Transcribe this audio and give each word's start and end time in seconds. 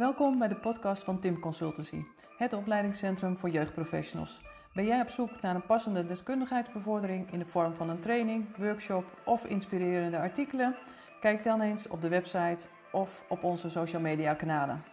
Welkom 0.00 0.38
bij 0.38 0.48
de 0.48 0.56
podcast 0.56 1.04
van 1.04 1.20
Tim 1.20 1.40
Consultancy, 1.40 2.02
het 2.36 2.52
opleidingscentrum 2.52 3.36
voor 3.36 3.48
jeugdprofessionals. 3.48 4.40
Ben 4.74 4.84
jij 4.84 5.00
op 5.00 5.08
zoek 5.08 5.40
naar 5.40 5.54
een 5.54 5.66
passende 5.66 6.04
deskundigheidsbevordering 6.04 7.32
in 7.32 7.38
de 7.38 7.44
vorm 7.44 7.74
van 7.74 7.90
een 7.90 8.00
training, 8.00 8.56
workshop 8.56 9.04
of 9.24 9.44
inspirerende 9.44 10.18
artikelen? 10.18 10.76
Kijk 11.20 11.44
dan 11.44 11.60
eens 11.60 11.88
op 11.88 12.00
de 12.00 12.08
website 12.08 12.66
of 12.92 13.24
op 13.28 13.44
onze 13.44 13.68
social 13.68 14.00
media 14.00 14.34
kanalen. 14.34 14.84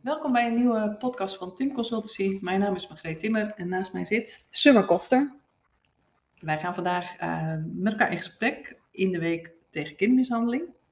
Welkom 0.00 0.32
bij 0.32 0.46
een 0.46 0.56
nieuwe 0.56 0.96
podcast 0.98 1.36
van 1.36 1.54
Tim 1.54 1.72
Consultancy. 1.72 2.38
Mijn 2.40 2.60
naam 2.60 2.74
is 2.74 2.88
Margreet 2.88 3.18
Timmer 3.18 3.52
en 3.56 3.68
naast 3.68 3.92
mij 3.92 4.04
zit 4.04 4.46
Summer 4.50 4.84
Koster. 4.84 5.32
Wij 6.40 6.58
gaan 6.58 6.74
vandaag 6.74 7.20
uh, 7.20 7.54
met 7.64 7.92
elkaar 7.92 8.10
in 8.10 8.16
gesprek 8.16 8.76
in 8.90 9.12
de 9.12 9.18
week 9.18 9.52
tegen 9.70 9.96
kindermishandeling. 9.96 10.82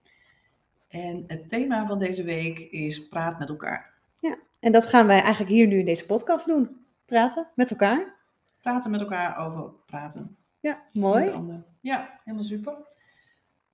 En 0.92 1.24
het 1.26 1.48
thema 1.48 1.86
van 1.86 1.98
deze 1.98 2.22
week 2.22 2.58
is 2.58 3.08
praat 3.08 3.38
met 3.38 3.48
elkaar. 3.48 3.92
Ja, 4.20 4.38
en 4.60 4.72
dat 4.72 4.86
gaan 4.86 5.06
wij 5.06 5.20
eigenlijk 5.20 5.50
hier 5.50 5.66
nu 5.66 5.78
in 5.78 5.84
deze 5.84 6.06
podcast 6.06 6.46
doen. 6.46 6.84
Praten 7.04 7.48
met 7.54 7.70
elkaar. 7.70 8.14
Praten 8.60 8.90
met 8.90 9.00
elkaar 9.00 9.36
over 9.36 9.70
praten. 9.86 10.36
Ja, 10.60 10.82
mooi. 10.92 11.32
Ja, 11.80 12.18
helemaal 12.24 12.44
super. 12.44 12.76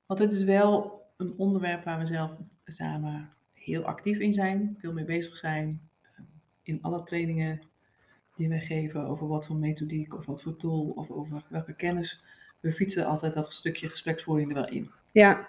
Want 0.06 0.20
het 0.20 0.32
is 0.32 0.44
wel 0.44 1.02
een 1.16 1.34
onderwerp 1.36 1.84
waar 1.84 1.98
we 1.98 2.06
zelf 2.06 2.36
samen 2.64 3.30
heel 3.52 3.84
actief 3.84 4.18
in 4.18 4.32
zijn, 4.32 4.76
veel 4.78 4.92
mee 4.92 5.04
bezig 5.04 5.36
zijn. 5.36 5.88
In 6.62 6.78
alle 6.82 7.02
trainingen 7.02 7.62
die 8.36 8.48
wij 8.48 8.60
geven 8.60 9.06
over 9.06 9.28
wat 9.28 9.46
voor 9.46 9.56
methodiek 9.56 10.14
of 10.14 10.26
wat 10.26 10.42
voor 10.42 10.56
tool 10.56 10.92
of 10.94 11.10
over 11.10 11.42
welke 11.48 11.74
kennis. 11.74 12.22
We 12.60 12.72
fietsen 12.72 13.06
altijd 13.06 13.34
dat 13.34 13.52
stukje 13.52 13.88
gespreksvoering 13.88 14.48
er 14.48 14.54
wel 14.54 14.68
in. 14.68 14.90
Ja, 15.12 15.48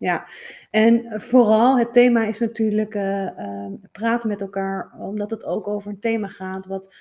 ja. 0.00 0.28
En 0.70 1.20
vooral 1.20 1.78
het 1.78 1.92
thema 1.92 2.26
is 2.26 2.38
natuurlijk 2.38 2.94
uh, 2.94 3.66
praten 3.92 4.28
met 4.28 4.40
elkaar, 4.40 4.92
omdat 4.98 5.30
het 5.30 5.44
ook 5.44 5.68
over 5.68 5.90
een 5.90 6.00
thema 6.00 6.28
gaat 6.28 6.66
wat 6.66 6.94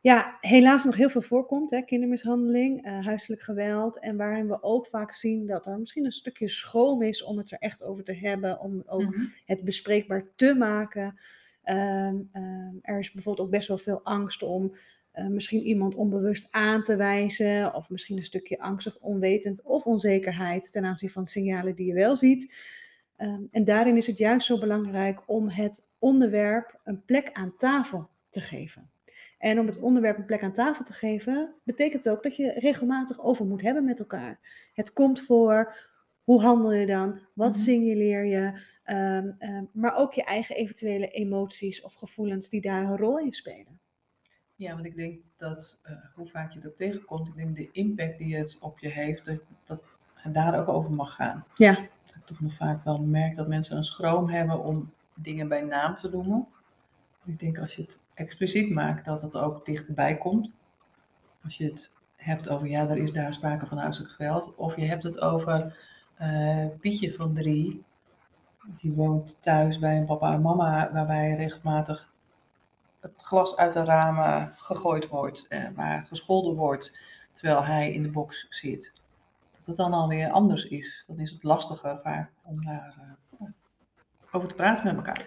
ja, 0.00 0.36
helaas 0.40 0.84
nog 0.84 0.96
heel 0.96 1.08
veel 1.08 1.22
voorkomt. 1.22 1.70
Hè? 1.70 1.82
Kindermishandeling, 1.82 2.86
uh, 2.86 3.06
huiselijk 3.06 3.42
geweld. 3.42 4.00
En 4.00 4.16
waarin 4.16 4.48
we 4.48 4.62
ook 4.62 4.86
vaak 4.86 5.12
zien 5.12 5.46
dat 5.46 5.66
er 5.66 5.78
misschien 5.78 6.04
een 6.04 6.12
stukje 6.12 6.48
schroom 6.48 7.02
is 7.02 7.22
om 7.22 7.38
het 7.38 7.50
er 7.50 7.58
echt 7.58 7.84
over 7.84 8.04
te 8.04 8.14
hebben. 8.14 8.60
Om 8.60 8.82
ook 8.86 9.02
mm 9.02 9.12
-hmm. 9.12 9.32
het 9.44 9.64
bespreekbaar 9.64 10.24
te 10.36 10.54
maken. 10.54 11.18
Um, 11.64 12.30
um, 12.32 12.78
er 12.82 12.98
is 12.98 13.12
bijvoorbeeld 13.12 13.46
ook 13.46 13.52
best 13.52 13.68
wel 13.68 13.78
veel 13.78 14.00
angst 14.02 14.42
om 14.42 14.74
uh, 15.14 15.26
misschien 15.26 15.62
iemand 15.62 15.94
onbewust 15.94 16.48
aan 16.50 16.82
te 16.82 16.96
wijzen. 16.96 17.74
Of 17.74 17.90
misschien 17.90 18.16
een 18.16 18.22
stukje 18.22 18.58
angstig, 18.58 18.98
onwetend 18.98 19.62
of 19.62 19.84
onzekerheid 19.84 20.72
ten 20.72 20.84
aanzien 20.84 21.10
van 21.10 21.26
signalen 21.26 21.74
die 21.74 21.86
je 21.86 21.94
wel 21.94 22.16
ziet. 22.16 22.54
Um, 23.18 23.48
en 23.50 23.64
daarin 23.64 23.96
is 23.96 24.06
het 24.06 24.18
juist 24.18 24.46
zo 24.46 24.58
belangrijk 24.58 25.22
om 25.26 25.48
het 25.48 25.86
onderwerp 25.98 26.80
een 26.84 27.04
plek 27.04 27.30
aan 27.32 27.56
tafel 27.56 28.08
te 28.28 28.40
geven. 28.40 28.90
En 29.38 29.58
om 29.58 29.66
het 29.66 29.80
onderwerp 29.80 30.18
een 30.18 30.24
plek 30.24 30.42
aan 30.42 30.52
tafel 30.52 30.84
te 30.84 30.92
geven, 30.92 31.54
betekent 31.64 32.08
ook 32.08 32.22
dat 32.22 32.36
je 32.36 32.52
regelmatig 32.52 33.20
over 33.20 33.46
moet 33.46 33.62
hebben 33.62 33.84
met 33.84 33.98
elkaar. 33.98 34.38
Het 34.74 34.92
komt 34.92 35.22
voor, 35.22 35.76
hoe 36.24 36.40
handel 36.40 36.72
je 36.72 36.86
dan? 36.86 37.20
Wat 37.34 37.54
Mhm. 37.54 37.60
signaleer 37.60 38.24
je? 38.24 38.60
Um, 38.84 39.36
um, 39.38 39.68
maar 39.72 39.96
ook 39.96 40.12
je 40.12 40.24
eigen 40.24 40.56
eventuele 40.56 41.08
emoties 41.08 41.82
of 41.82 41.94
gevoelens 41.94 42.48
die 42.48 42.60
daar 42.60 42.82
een 42.82 42.96
rol 42.96 43.18
in 43.18 43.32
spelen. 43.32 43.79
Ja, 44.60 44.74
want 44.74 44.84
ik 44.84 44.96
denk 44.96 45.20
dat, 45.36 45.80
uh, 45.86 45.92
hoe 46.14 46.28
vaak 46.28 46.52
je 46.52 46.58
het 46.58 46.68
ook 46.68 46.76
tegenkomt, 46.76 47.28
ik 47.28 47.34
denk 47.34 47.56
de 47.56 47.70
impact 47.72 48.18
die 48.18 48.36
het 48.36 48.56
op 48.60 48.78
je 48.78 48.88
heeft, 48.88 49.24
dat, 49.24 49.40
dat 49.64 49.82
het 50.14 50.34
daar 50.34 50.58
ook 50.58 50.68
over 50.68 50.90
mag 50.90 51.14
gaan. 51.14 51.44
Ja. 51.56 51.74
Dat 52.06 52.14
ik 52.14 52.24
toch 52.24 52.40
nog 52.40 52.54
vaak 52.54 52.84
wel 52.84 52.98
merk 52.98 53.34
dat 53.34 53.48
mensen 53.48 53.76
een 53.76 53.84
schroom 53.84 54.28
hebben 54.28 54.64
om 54.64 54.92
dingen 55.14 55.48
bij 55.48 55.60
naam 55.60 55.94
te 55.94 56.10
noemen. 56.10 56.46
Ik 57.24 57.38
denk 57.38 57.58
als 57.58 57.74
je 57.74 57.82
het 57.82 58.00
expliciet 58.14 58.70
maakt, 58.74 59.04
dat 59.04 59.22
het 59.22 59.36
ook 59.36 59.64
dichterbij 59.64 60.16
komt. 60.16 60.52
Als 61.44 61.56
je 61.56 61.64
het 61.64 61.90
hebt 62.16 62.48
over, 62.48 62.66
ja, 62.66 62.88
er 62.88 62.98
is 62.98 63.12
daar 63.12 63.34
sprake 63.34 63.66
van 63.66 63.78
huiselijk 63.78 64.12
geweld. 64.12 64.54
Of 64.54 64.76
je 64.76 64.84
hebt 64.84 65.02
het 65.02 65.20
over 65.20 65.78
uh, 66.20 66.66
Pietje 66.80 67.12
van 67.12 67.34
drie, 67.34 67.84
die 68.80 68.92
woont 68.92 69.42
thuis 69.42 69.78
bij 69.78 69.96
een 69.96 70.06
papa 70.06 70.32
en 70.32 70.42
mama, 70.42 70.92
waarbij 70.92 71.34
regelmatig 71.34 72.09
het 73.00 73.22
glas 73.22 73.56
uit 73.56 73.72
de 73.72 73.84
ramen 73.84 74.54
gegooid 74.56 75.08
wordt, 75.08 75.46
eh, 75.48 75.64
waar 75.74 76.06
gescholden 76.06 76.54
wordt, 76.54 76.98
terwijl 77.32 77.64
hij 77.64 77.92
in 77.92 78.02
de 78.02 78.10
box 78.10 78.46
zit. 78.48 78.92
Dat 79.56 79.66
het 79.66 79.76
dan 79.76 79.92
alweer 79.92 80.30
anders 80.30 80.64
is. 80.64 81.04
Dan 81.06 81.18
is 81.18 81.30
het 81.30 81.42
lastiger 81.42 82.28
om 82.42 82.64
daar 82.64 82.94
uh, 83.40 83.48
over 84.30 84.48
te 84.48 84.54
praten 84.54 84.84
met 84.84 84.96
elkaar. 84.96 85.26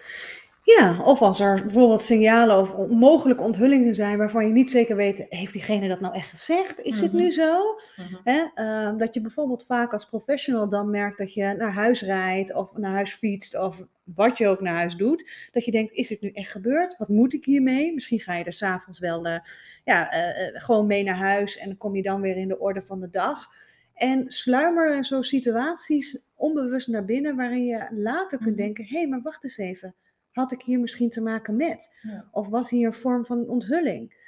Ja, 0.64 1.02
of 1.02 1.22
als 1.22 1.40
er 1.40 1.62
bijvoorbeeld 1.62 2.00
signalen 2.00 2.58
of 2.60 2.88
mogelijke 2.88 3.42
onthullingen 3.42 3.94
zijn 3.94 4.18
waarvan 4.18 4.46
je 4.46 4.52
niet 4.52 4.70
zeker 4.70 4.96
weet, 4.96 5.26
heeft 5.28 5.52
diegene 5.52 5.88
dat 5.88 6.00
nou 6.00 6.14
echt 6.14 6.28
gezegd? 6.30 6.80
Is 6.80 7.00
het 7.00 7.12
Mhm. 7.12 7.22
nu 7.22 7.30
zo? 7.30 7.60
Mhm. 7.96 8.14
Hè? 8.24 8.44
Uh, 8.54 8.98
dat 8.98 9.14
je 9.14 9.20
bijvoorbeeld 9.20 9.64
vaak 9.66 9.92
als 9.92 10.04
professional 10.06 10.68
dan 10.68 10.90
merkt 10.90 11.18
dat 11.18 11.34
je 11.34 11.54
naar 11.58 11.72
huis 11.72 12.02
rijdt 12.02 12.54
of 12.54 12.76
naar 12.76 12.92
huis 12.92 13.14
fietst 13.14 13.58
of 13.58 13.82
wat 14.04 14.38
je 14.38 14.48
ook 14.48 14.60
naar 14.60 14.74
huis 14.76 14.96
doet. 14.96 15.48
Dat 15.52 15.64
je 15.64 15.70
denkt, 15.70 15.92
is 15.92 16.08
dit 16.08 16.20
nu 16.20 16.30
echt 16.30 16.50
gebeurd? 16.50 16.96
Wat 16.98 17.08
moet 17.08 17.34
ik 17.34 17.44
hiermee? 17.44 17.94
Misschien 17.94 18.20
ga 18.20 18.34
je 18.34 18.44
er 18.44 18.52
s'avonds 18.52 18.98
wel 18.98 19.26
uh, 19.26 19.38
ja, 19.84 20.14
uh, 20.14 20.60
gewoon 20.60 20.86
mee 20.86 21.02
naar 21.02 21.16
huis 21.16 21.58
en 21.58 21.68
dan 21.68 21.76
kom 21.76 21.96
je 21.96 22.02
dan 22.02 22.20
weer 22.20 22.36
in 22.36 22.48
de 22.48 22.58
orde 22.58 22.82
van 22.82 23.00
de 23.00 23.10
dag. 23.10 23.46
En 23.94 24.24
sluimeren 24.30 25.04
zo 25.04 25.22
situaties 25.22 26.20
onbewust 26.34 26.88
naar 26.88 27.04
binnen 27.04 27.36
waarin 27.36 27.64
je 27.64 27.86
later 27.90 28.38
kunt 28.38 28.50
Mhm. 28.50 28.58
denken, 28.64 28.84
hé, 28.84 28.98
hey, 28.98 29.08
maar 29.08 29.22
wacht 29.22 29.44
eens 29.44 29.58
even 29.58 29.94
had 30.34 30.52
ik 30.52 30.62
hier 30.62 30.80
misschien 30.80 31.10
te 31.10 31.20
maken 31.20 31.56
met? 31.56 31.96
Ja. 32.00 32.28
Of 32.32 32.48
was 32.48 32.70
hier 32.70 32.86
een 32.86 32.92
vorm 32.92 33.24
van 33.24 33.48
onthulling? 33.48 34.22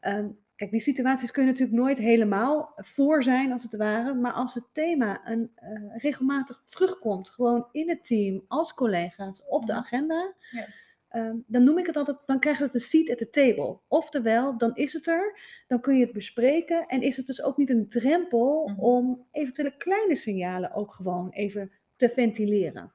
Um, 0.00 0.38
kijk, 0.56 0.70
die 0.70 0.80
situaties 0.80 1.30
kun 1.30 1.42
je 1.44 1.50
natuurlijk 1.50 1.78
nooit 1.78 1.98
helemaal 1.98 2.72
voor 2.76 3.22
zijn, 3.22 3.52
als 3.52 3.62
het 3.62 3.76
ware. 3.76 4.14
Maar 4.14 4.32
als 4.32 4.54
het 4.54 4.64
thema 4.72 5.20
een, 5.28 5.50
uh, 5.62 5.96
regelmatig 5.96 6.62
terugkomt, 6.64 7.28
gewoon 7.30 7.68
in 7.72 7.88
het 7.88 8.04
team, 8.04 8.44
als 8.48 8.74
collega's, 8.74 9.42
op 9.48 9.66
de 9.66 9.72
Mhm. 9.72 9.80
agenda. 9.80 10.34
Ja. 10.50 10.66
Um, 11.12 11.44
dan 11.46 11.64
noem 11.64 11.78
ik 11.78 11.86
het 11.86 11.96
altijd, 11.96 12.16
dan 12.26 12.40
krijg 12.40 12.58
je 12.58 12.64
het 12.64 12.74
een 12.74 12.80
seat 12.80 13.10
at 13.10 13.18
the 13.18 13.28
table. 13.30 13.78
Oftewel, 13.88 14.58
dan 14.58 14.74
is 14.74 14.92
het 14.92 15.06
er, 15.06 15.38
dan 15.66 15.80
kun 15.80 15.94
je 15.96 16.04
het 16.04 16.12
bespreken. 16.12 16.86
En 16.86 17.02
is 17.02 17.16
het 17.16 17.26
dus 17.26 17.42
ook 17.42 17.56
niet 17.56 17.70
een 17.70 17.88
drempel 17.88 18.68
Mhm. 18.68 18.80
om 18.80 19.26
eventuele 19.30 19.76
kleine 19.76 20.16
signalen 20.16 20.72
ook 20.72 20.92
gewoon 20.94 21.30
even 21.30 21.72
te 21.96 22.08
ventileren. 22.08 22.92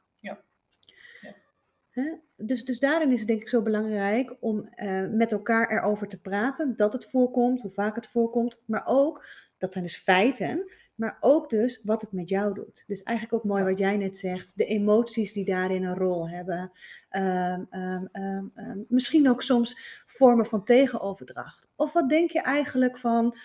Dus, 2.37 2.65
dus 2.65 2.79
daarin 2.79 3.11
is 3.11 3.19
het 3.19 3.27
denk 3.27 3.41
ik 3.41 3.49
zo 3.49 3.61
belangrijk 3.61 4.35
om 4.39 4.69
uh, 4.75 5.07
met 5.09 5.31
elkaar 5.31 5.71
erover 5.71 6.07
te 6.07 6.21
praten. 6.21 6.75
Dat 6.75 6.93
het 6.93 7.05
voorkomt, 7.05 7.61
hoe 7.61 7.71
vaak 7.71 7.95
het 7.95 8.07
voorkomt. 8.07 8.61
Maar 8.65 8.83
ook, 8.85 9.25
dat 9.57 9.71
zijn 9.73 9.83
dus 9.83 9.97
feiten. 9.97 10.71
Maar 10.95 11.17
ook 11.19 11.49
dus 11.49 11.81
wat 11.83 12.01
het 12.01 12.11
met 12.11 12.29
jou 12.29 12.53
doet. 12.53 12.83
Dus 12.87 13.03
eigenlijk 13.03 13.37
ook 13.37 13.51
mooi 13.51 13.63
wat 13.63 13.77
jij 13.77 13.97
net 13.97 14.17
zegt. 14.17 14.57
De 14.57 14.65
emoties 14.65 15.33
die 15.33 15.45
daarin 15.45 15.83
een 15.83 15.95
rol 15.95 16.29
hebben. 16.29 16.71
Um, 17.09 17.67
um, 17.71 18.09
um, 18.11 18.51
um, 18.55 18.85
misschien 18.87 19.29
ook 19.29 19.41
soms 19.41 20.03
vormen 20.05 20.45
van 20.45 20.63
tegenoverdracht. 20.63 21.69
Of 21.75 21.93
wat 21.93 22.09
denk 22.09 22.31
je 22.31 22.41
eigenlijk 22.41 22.97
van... 22.97 23.37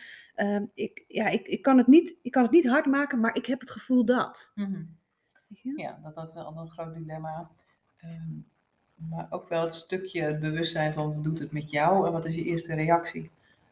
Ik, 0.74 1.04
ja, 1.08 1.28
ik, 1.28 1.46
ik, 1.46 1.62
kan 1.62 1.78
het 1.78 1.86
niet, 1.86 2.18
ik 2.22 2.30
kan 2.30 2.42
het 2.42 2.52
niet 2.52 2.68
hard 2.68 2.86
maken, 2.86 3.20
maar 3.20 3.36
ik 3.36 3.46
heb 3.46 3.60
het 3.60 3.70
gevoel 3.70 4.04
dat. 4.04 4.52
Mhm. 4.54 4.82
Ja, 5.76 5.98
dat, 6.02 6.14
dat 6.14 6.28
is 6.28 6.36
altijd 6.36 6.66
een 6.66 6.70
groot 6.70 6.94
dilemma. 6.94 7.50
Ehm, 8.02 8.30
maar 8.94 9.26
ook 9.30 9.48
wel 9.48 9.62
het 9.62 9.74
stukje 9.74 10.22
het 10.22 10.40
bewustzijn 10.40 10.92
van 10.92 11.14
wat 11.14 11.24
doet 11.24 11.38
het 11.38 11.52
met 11.52 11.70
jou 11.70 12.06
en 12.06 12.12
wat 12.12 12.26
is 12.26 12.34
je 12.34 12.44
eerste 12.44 12.74
reactie. 12.74 13.30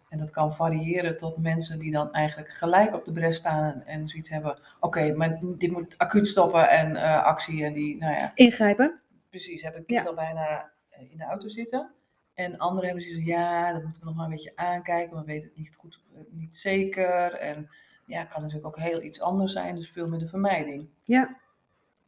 En 0.09 0.19
dat 0.19 0.31
kan 0.31 0.55
variëren 0.55 1.17
tot 1.17 1.37
mensen 1.37 1.79
die 1.79 1.93
dan 1.93 2.13
eigenlijk 2.13 2.51
gelijk 2.51 2.95
op 2.95 3.05
de 3.05 3.13
bres 3.13 3.37
staan 3.37 3.65
en, 3.73 3.87
en 3.87 4.09
zoiets 4.09 4.31
hebben. 4.31 4.59
Oké, 4.81 5.13
maar 5.13 5.39
dit 5.43 5.71
moet 5.71 5.95
acuut 5.99 6.27
stoppen 6.27 6.69
en 6.71 6.91
uh, 6.91 7.25
actie 7.25 7.65
en 7.65 7.73
die, 7.73 7.97
nou 7.99 8.13
ja, 8.15 8.33
Ingrijpen. 8.35 9.01
precies, 9.31 9.63
heb 9.63 9.77
ik 9.77 9.91
Ja. 9.91 10.03
al 10.05 10.15
bijna 10.15 10.71
eh, 10.89 11.11
in 11.11 11.17
de 11.17 11.25
auto 11.25 11.49
zitten. 11.49 11.91
En 12.35 12.59
anderen 12.59 12.85
hebben 12.85 13.03
zoiets 13.05 13.23
van, 13.25 13.33
ja, 13.33 13.73
dat 13.73 13.83
moeten 13.83 14.01
we 14.01 14.07
nog 14.07 14.17
maar 14.17 14.25
een 14.25 14.31
beetje 14.31 14.53
aankijken, 14.57 15.17
we 15.19 15.25
weten 15.25 15.49
het 15.49 15.57
niet 15.59 15.75
goed, 15.75 16.01
eh, 16.15 16.21
niet 16.31 16.57
zeker. 16.57 17.33
En 17.33 17.71
ja, 18.07 18.19
het 18.19 18.29
kan 18.29 18.41
natuurlijk 18.43 18.67
ook 18.67 18.79
heel 18.85 19.03
iets 19.03 19.21
anders 19.21 19.53
zijn, 19.53 19.75
dus 19.75 19.91
veel 19.91 20.09
meer 20.09 20.19
de 20.19 20.29
vermijding. 20.29 20.89
Ja. 21.05 21.37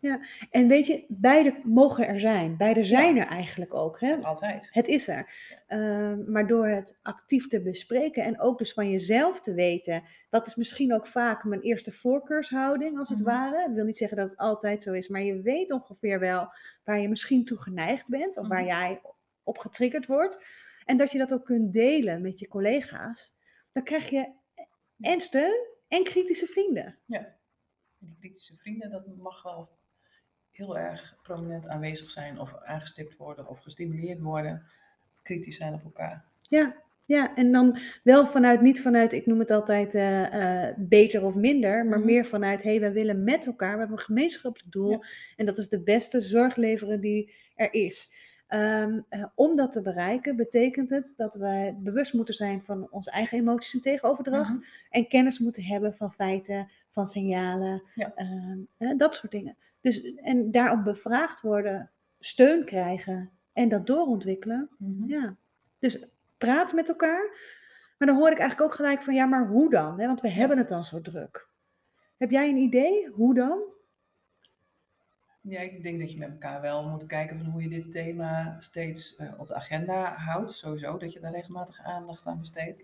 Ja. 0.01 0.21
En 0.51 0.69
weet 0.69 0.87
je, 0.87 1.05
beide 1.09 1.61
mogen 1.65 2.07
er 2.07 2.21
zijn. 2.21 2.57
Beide 2.57 2.85
zijn 2.85 3.17
er 3.17 3.27
eigenlijk 3.27 3.75
ook. 3.75 4.01
Hè? 4.01 4.15
Altijd. 4.17 4.69
Het 4.71 4.89
is 4.89 5.09
er. 5.09 5.33
Ehm, 5.67 6.31
maar 6.33 6.47
door 6.47 6.67
het 6.67 6.99
actief 7.03 7.47
te 7.47 7.63
bespreken 7.63 8.25
en 8.25 8.41
ook 8.41 8.59
dus 8.59 8.73
van 8.73 8.91
jezelf 8.91 9.41
te 9.41 9.55
weten, 9.55 10.03
dat 10.29 10.47
is 10.47 10.55
misschien 10.55 10.95
ook 10.95 11.07
vaak 11.07 11.45
mijn 11.45 11.61
eerste 11.61 11.93
voorkeurshouding 11.93 12.99
als 12.99 13.09
het 13.09 13.19
Mhm. 13.19 13.29
ware. 13.29 13.69
Ik 13.69 13.75
wil 13.75 13.85
niet 13.85 13.97
zeggen 13.97 14.17
dat 14.17 14.29
het 14.29 14.39
altijd 14.39 14.83
zo 14.83 14.93
is, 14.93 15.09
maar 15.09 15.23
je 15.23 15.41
weet 15.43 15.71
ongeveer 15.73 16.19
wel 16.21 16.53
waar 16.85 17.01
je 17.01 17.09
misschien 17.09 17.45
toe 17.45 17.59
geneigd 17.59 18.09
bent 18.09 18.37
of 18.37 18.49
waar 18.49 18.59
Mhm. 18.61 18.69
jij 18.69 19.01
op 19.43 19.59
getriggerd 19.59 20.07
wordt. 20.07 20.45
En 20.85 20.97
dat 20.97 21.11
je 21.11 21.19
dat 21.19 21.33
ook 21.33 21.45
kunt 21.45 21.73
delen 21.73 22.23
met 22.23 22.39
je 22.39 22.49
collega's. 22.49 23.35
Dan 23.73 23.83
krijg 23.83 24.11
je 24.11 24.33
en 25.01 25.21
steun 25.21 25.67
en 25.89 26.05
kritische 26.05 26.47
vrienden. 26.47 26.99
Ja. 27.07 27.19
En 27.19 28.07
die 28.07 28.17
kritische 28.19 28.57
vrienden, 28.57 28.91
dat 28.91 29.07
mag 29.17 29.43
wel 29.43 29.69
heel 30.51 30.79
erg 30.79 31.17
prominent 31.23 31.69
aanwezig 31.69 32.11
zijn 32.11 32.39
of 32.41 32.55
aangestipt 32.65 33.17
worden 33.17 33.49
of 33.49 33.59
gestimuleerd 33.61 34.21
worden, 34.21 34.63
kritisch 35.23 35.57
zijn 35.57 35.75
op 35.75 35.85
elkaar. 35.85 36.25
Ja, 36.49 36.75
ja, 37.07 37.35
en 37.37 37.53
dan 37.53 37.79
wel 38.03 38.27
vanuit, 38.27 38.61
niet 38.61 38.83
vanuit, 38.83 39.13
ik 39.13 39.27
noem 39.27 39.39
het 39.39 39.51
altijd 39.51 39.95
eh, 39.95 40.67
eh, 40.69 40.75
beter 40.79 41.25
of 41.25 41.35
minder, 41.35 41.87
maar 41.87 41.99
Mhm. 41.99 42.07
meer 42.07 42.25
vanuit, 42.25 42.63
hé, 42.63 42.71
hey, 42.71 42.81
wij 42.81 42.93
willen 42.93 43.25
met 43.25 43.47
elkaar, 43.47 43.73
we 43.73 43.79
hebben 43.79 43.97
een 43.99 44.05
gemeenschappelijk 44.05 44.73
doel 44.73 44.91
Ja. 44.91 45.01
en 45.37 45.47
dat 45.47 45.59
is 45.59 45.69
de 45.69 45.83
beste 45.83 46.21
zorg 46.21 46.57
leveren 46.57 47.01
die 47.01 47.33
er 47.55 47.75
is. 47.75 48.11
Ehm, 48.47 49.01
eh, 49.09 49.25
om 49.35 49.57
dat 49.57 49.73
te 49.73 49.83
bereiken 49.83 50.37
betekent 50.37 50.91
het 50.91 51.13
dat 51.17 51.35
wij 51.35 51.77
bewust 51.79 52.13
moeten 52.15 52.35
zijn 52.35 52.63
van 52.63 52.91
onze 52.91 53.11
eigen 53.11 53.39
emoties 53.39 53.75
en 53.75 53.81
tegenoverdracht 53.81 54.55
Mhm. 54.55 54.63
en 54.91 55.09
kennis 55.09 55.39
moeten 55.39 55.65
hebben 55.65 55.95
van 55.95 56.13
feiten, 56.13 56.71
van 56.89 57.07
signalen, 57.07 57.83
Ja. 57.95 58.13
ehm, 58.15 58.59
eh, 58.79 58.97
dat 58.97 59.15
soort 59.15 59.33
dingen. 59.33 59.57
Dus, 59.81 60.15
en 60.15 60.51
daarop 60.51 60.85
bevraagd 60.85 61.41
worden, 61.41 61.91
steun 62.19 62.65
krijgen 62.65 63.31
en 63.53 63.69
dat 63.69 63.87
doorontwikkelen. 63.87 64.71
Mhm. 64.79 65.09
Ja, 65.09 65.37
dus 65.79 66.05
praat 66.39 66.73
met 66.73 66.89
elkaar. 66.89 67.37
Maar 67.99 68.09
dan 68.09 68.17
hoor 68.17 68.31
ik 68.31 68.39
eigenlijk 68.39 68.71
ook 68.71 68.77
gelijk 68.77 69.03
van, 69.03 69.15
ja, 69.15 69.27
maar 69.27 69.47
hoe 69.47 69.71
dan? 69.71 70.01
Hè? 70.01 70.07
Want 70.07 70.21
we 70.21 70.29
hebben 70.29 70.59
het 70.59 70.69
dan 70.69 70.85
zo 70.85 71.01
druk. 71.01 71.49
Heb 72.17 72.31
jij 72.31 72.49
een 72.49 72.57
idee? 72.57 73.09
Hoe 73.09 73.35
dan? 73.35 73.63
Ja, 75.41 75.61
ik 75.61 75.83
denk 75.83 76.01
dat 76.01 76.13
je 76.13 76.19
met 76.19 76.31
elkaar 76.31 76.61
wel 76.61 76.89
moet 76.89 77.07
kijken 77.07 77.39
van 77.39 77.47
hoe 77.47 77.63
je 77.63 77.69
dit 77.69 77.91
thema 77.91 78.57
steeds 78.61 79.17
eh, 79.17 79.29
op 79.37 79.49
de 79.49 79.55
agenda 79.55 80.15
houdt. 80.15 80.51
Sowieso, 80.51 80.97
dat 80.99 81.13
je 81.13 81.21
daar 81.21 81.33
regelmatig 81.33 81.81
aandacht 81.83 82.27
aan 82.27 82.39
besteedt. 82.39 82.83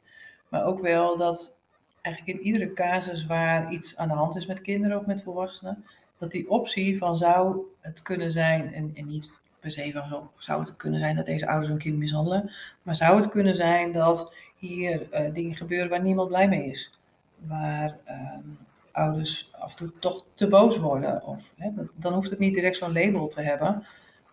Maar 0.48 0.64
ook 0.64 0.80
wel 0.80 1.16
dat 1.16 1.58
eigenlijk 2.02 2.38
in 2.38 2.44
iedere 2.44 2.72
casus 2.72 3.26
waar 3.26 3.72
iets 3.72 3.96
aan 3.96 4.08
de 4.08 4.14
hand 4.14 4.36
is 4.36 4.46
met 4.46 4.60
kinderen 4.60 4.98
of 4.98 5.06
met 5.06 5.22
volwassenen, 5.22 5.84
dat 6.18 6.30
die 6.30 6.50
optie 6.50 6.98
van 6.98 7.16
zou 7.16 7.58
het 7.80 8.02
kunnen 8.02 8.32
zijn, 8.32 8.74
en, 8.74 8.90
en 8.94 9.06
niet 9.06 9.30
per 9.60 9.70
se 9.70 9.92
van 9.92 10.08
zo, 10.08 10.30
zou 10.36 10.60
het 10.60 10.76
kunnen 10.76 11.00
zijn 11.00 11.16
dat 11.16 11.26
deze 11.26 11.48
ouders 11.48 11.72
een 11.72 11.78
kind 11.78 11.98
mishandelen, 11.98 12.50
maar 12.82 12.96
zou 12.96 13.20
het 13.20 13.30
kunnen 13.30 13.56
zijn 13.56 13.92
dat 13.92 14.34
hier 14.56 15.10
eh, 15.10 15.34
dingen 15.34 15.56
gebeuren 15.56 15.88
waar 15.88 16.02
niemand 16.02 16.28
blij 16.28 16.48
mee 16.48 16.70
is. 16.70 16.98
Waar 17.46 17.98
ehm, 18.04 18.48
ouders 18.90 19.50
af 19.52 19.70
en 19.70 19.76
toe 19.76 19.92
toch 19.98 20.24
te 20.34 20.48
boos 20.48 20.78
worden. 20.78 21.24
Of, 21.24 21.42
hè, 21.56 21.70
dan 21.94 22.14
hoeft 22.14 22.30
het 22.30 22.38
niet 22.38 22.54
direct 22.54 22.76
zo'n 22.76 22.92
label 22.92 23.28
te 23.28 23.42
hebben. 23.42 23.86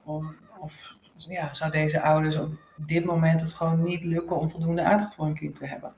Of, 0.04 0.36
of 0.60 0.98
ja, 1.16 1.54
zou 1.54 1.72
deze 1.72 2.02
ouders 2.02 2.36
op 2.36 2.52
dit 2.76 3.06
moment 3.06 3.42
het 3.42 3.52
gewoon 3.52 3.84
niet 3.84 4.04
lukken 4.04 4.40
om 4.40 4.50
voldoende 4.50 4.84
aandacht 4.84 5.16
voor 5.16 5.26
hun 5.26 5.36
kind 5.36 5.56
te 5.56 5.68
hebben. 5.68 5.94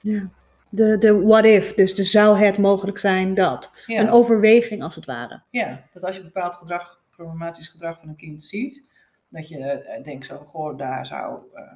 Ja. 0.00 0.28
De, 0.68 0.98
de 0.98 1.22
what 1.22 1.44
if, 1.44 1.74
dus 1.74 1.94
de 1.94 2.04
zou 2.04 2.38
het 2.38 2.58
mogelijk 2.58 2.98
zijn 2.98 3.34
dat. 3.34 3.70
Een 3.86 4.10
overweging 4.10 4.82
als 4.82 4.94
het 4.94 5.04
ware. 5.04 5.42
ja, 5.50 5.82
dat 5.92 6.04
als 6.04 6.16
je 6.16 6.22
bepaald 6.22 6.54
gedrag, 6.54 7.00
problematisch 7.10 7.68
gedrag 7.68 7.98
van 8.00 8.08
een 8.08 8.16
kind 8.16 8.42
ziet, 8.42 8.84
dat 9.28 9.48
je 9.48 9.58
eh, 9.58 10.04
denkt 10.04 10.26
zo, 10.26 10.38
goh, 10.46 10.78
daar 10.78 11.06
zou 11.06 11.38
ehm, 11.54 11.66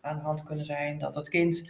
aan 0.00 0.16
de 0.16 0.22
hand 0.22 0.42
kunnen 0.42 0.64
zijn 0.64 0.98
dat 0.98 1.14
het 1.14 1.28
kind 1.28 1.68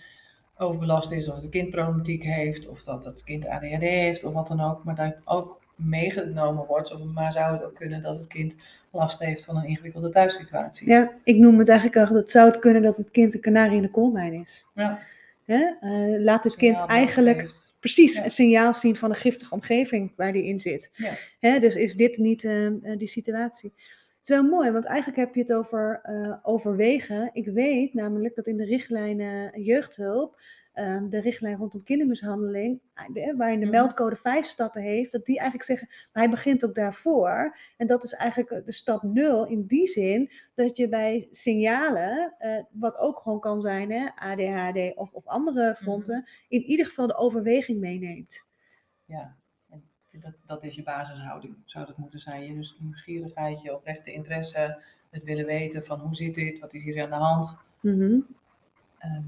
overbelast 0.56 1.12
is, 1.12 1.28
of 1.28 1.34
het 1.36 1.48
kind 1.48 1.70
problematiek 1.70 2.22
heeft, 2.22 2.68
of 2.68 2.82
dat 2.82 3.04
het 3.04 3.24
kind 3.24 3.46
ADHD 3.46 3.80
heeft, 3.80 4.24
of 4.24 4.32
wat 4.32 4.48
dan 4.48 4.60
ook. 4.60 4.84
Maar 4.84 4.94
dat 4.94 5.16
ook 5.24 5.62
meegenomen 5.74 6.66
wordt, 6.66 6.92
of, 6.92 7.02
maar 7.02 7.32
zou 7.32 7.52
het 7.52 7.64
ook 7.64 7.74
kunnen 7.74 8.02
dat 8.02 8.16
het 8.16 8.26
kind 8.26 8.56
last 8.90 9.18
heeft 9.18 9.44
van 9.44 9.56
een 9.56 9.64
ingewikkelde 9.64 10.08
thuissituatie. 10.08 10.88
Ja, 10.88 11.12
ik 11.24 11.36
noem 11.36 11.58
het 11.58 11.68
eigenlijk 11.68 12.08
al, 12.08 12.14
dat 12.14 12.30
zou 12.30 12.50
het 12.50 12.58
kunnen 12.58 12.82
dat 12.82 12.96
het 12.96 13.10
kind 13.10 13.34
een 13.34 13.40
kanarie 13.40 13.76
in 13.76 13.82
de 13.82 13.90
koolmijn 13.90 14.32
is. 14.32 14.66
Ja, 14.74 14.98
Hè? 15.44 15.64
Eh, 15.80 16.22
laat 16.22 16.44
het 16.44 16.56
kind 16.56 16.78
eigenlijk 16.86 17.50
precies 17.80 18.16
Ja. 18.16 18.24
een 18.24 18.30
signaal 18.30 18.74
zien 18.74 18.96
van 18.96 19.10
een 19.10 19.16
giftige 19.16 19.54
omgeving 19.54 20.12
waar 20.16 20.32
die 20.32 20.44
in 20.44 20.60
zit. 20.60 20.90
Ja. 20.92 21.12
Hè, 21.40 21.58
dus 21.58 21.74
is 21.74 21.94
dit 21.94 22.16
niet 22.16 22.44
eh, 22.44 22.66
eh, 22.66 22.98
die 22.98 23.08
situatie? 23.08 23.72
Het 23.76 24.32
is 24.32 24.40
wel 24.40 24.48
mooi, 24.50 24.70
want 24.70 24.84
eigenlijk 24.84 25.18
heb 25.18 25.34
je 25.34 25.40
het 25.40 25.52
over 25.52 26.00
overwegen. 26.42 27.30
Ik 27.32 27.46
weet 27.46 27.94
namelijk 27.94 28.34
dat 28.34 28.46
in 28.46 28.56
de 28.56 28.64
richtlijnen 28.64 29.62
jeugdhulp, 29.62 30.40
eh, 30.74 31.02
de 31.08 31.20
richtlijn 31.20 31.56
rondom 31.56 31.82
kindermishandeling, 31.82 32.80
eh, 32.94 33.04
de- 33.12 33.34
waarin 33.36 33.58
de 33.60 33.66
Mhm. 33.66 33.74
meldcode 33.74 34.16
vijf 34.16 34.46
stappen 34.46 34.82
heeft, 34.82 35.12
dat 35.12 35.24
die 35.24 35.38
eigenlijk 35.38 35.68
zeggen, 35.68 35.88
maar 36.12 36.22
hij 36.22 36.30
begint 36.32 36.64
ook 36.64 36.74
daarvoor. 36.74 37.56
En 37.76 37.86
dat 37.86 38.04
is 38.04 38.12
eigenlijk 38.12 38.66
de 38.66 38.72
stap 38.72 39.02
nul 39.02 39.46
in 39.46 39.66
die 39.66 39.86
zin 39.86 40.30
dat 40.54 40.76
je 40.76 40.88
bij 40.88 41.28
signalen, 41.30 42.34
eh, 42.38 42.62
wat 42.70 42.96
ook 42.98 43.18
gewoon 43.18 43.40
kan 43.40 43.60
zijn, 43.62 43.90
hè, 43.90 44.08
ADHD 44.14 44.96
of, 44.96 45.12
of 45.12 45.26
andere 45.26 45.74
fronten, 45.76 46.28
in 46.48 46.62
ieder 46.62 46.86
geval 46.86 47.06
de 47.06 47.16
overweging 47.16 47.80
meeneemt. 47.80 48.44
Ja, 49.04 49.36
dat, 50.20 50.32
dat 50.44 50.64
is 50.64 50.74
je 50.74 50.82
basishouding, 50.82 51.56
zou 51.64 51.86
dat 51.86 51.96
moeten 51.96 52.18
zijn. 52.20 52.44
Je 52.44 52.54
dus 52.54 52.76
nieuwsgierigheid, 52.80 53.62
je 53.62 53.74
oprechte 53.74 54.12
interesse, 54.12 54.82
het 55.10 55.24
willen 55.24 55.46
weten 55.46 55.84
van 55.84 56.00
hoe 56.00 56.14
zit 56.14 56.34
dit, 56.34 56.58
wat 56.58 56.74
is 56.74 56.82
hier 56.82 57.02
aan 57.02 57.10
de 57.10 57.16
hand. 57.16 57.56
Mhm. 57.80 58.20
Ehm, 58.98 59.22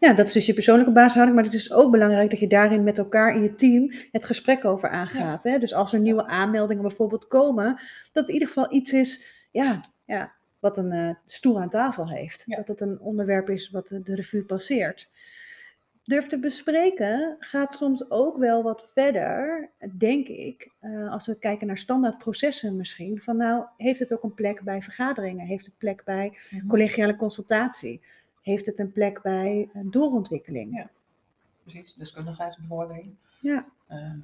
Ja, 0.00 0.12
dat 0.12 0.26
is 0.26 0.32
dus 0.32 0.46
je 0.46 0.54
persoonlijke 0.54 0.92
basishouding, 0.92 1.36
maar 1.36 1.46
het 1.46 1.54
is 1.54 1.72
ook 1.72 1.90
belangrijk 1.90 2.30
dat 2.30 2.38
je 2.38 2.46
daarin 2.46 2.84
met 2.84 2.98
elkaar 2.98 3.34
in 3.34 3.42
je 3.42 3.54
team 3.54 3.92
het 4.12 4.24
gesprek 4.24 4.64
over 4.64 4.88
aangaat. 4.88 5.42
Hè? 5.42 5.58
Dus 5.58 5.74
als 5.74 5.92
er 5.92 6.00
nieuwe 6.00 6.26
aanmeldingen 6.26 6.82
bijvoorbeeld 6.82 7.26
komen, 7.26 7.66
dat 7.74 7.82
het 8.12 8.26
in 8.26 8.32
ieder 8.32 8.48
geval 8.48 8.72
iets 8.72 8.92
is 8.92 9.24
ja, 9.50 9.84
ja, 10.04 10.32
wat 10.58 10.78
een 10.78 10.92
eh, 10.92 11.14
stoel 11.26 11.60
aan 11.60 11.68
tafel 11.68 12.08
heeft. 12.08 12.42
Ja. 12.46 12.56
Dat 12.56 12.68
het 12.68 12.80
een 12.80 13.00
onderwerp 13.00 13.50
is 13.50 13.70
wat 13.70 13.88
de, 13.88 14.14
revue 14.14 14.44
passeert. 14.44 15.10
Durf 16.04 16.26
te 16.26 16.38
bespreken 16.38 17.36
gaat 17.38 17.74
soms 17.74 18.10
ook 18.10 18.38
wel 18.38 18.62
wat 18.62 18.90
verder, 18.94 19.70
denk 19.96 20.28
ik, 20.28 20.70
eh, 20.80 21.12
als 21.12 21.26
we 21.26 21.32
het 21.32 21.40
kijken 21.40 21.66
naar 21.66 21.78
standaard 21.78 22.18
processen 22.18 22.76
misschien. 22.76 23.20
Van 23.22 23.36
nou, 23.36 23.64
heeft 23.76 23.98
het 23.98 24.12
ook 24.12 24.22
een 24.22 24.34
plek 24.34 24.62
bij 24.62 24.82
vergaderingen? 24.82 25.46
Heeft 25.46 25.66
het 25.66 25.78
plek 25.78 26.04
bij 26.04 26.38
mhm. 26.50 26.66
collegiale 26.66 27.16
consultatie? 27.16 28.00
Heeft 28.42 28.66
het 28.66 28.78
een 28.78 28.92
plek 28.92 29.22
bij 29.22 29.68
eh, 29.72 29.82
doorontwikkeling? 29.84 30.76
Ja. 30.76 30.88
Precies, 31.62 31.94
deskundigheidsbevordering. 31.94 33.14
Ja. 33.40 33.66
Ehm, 33.88 34.18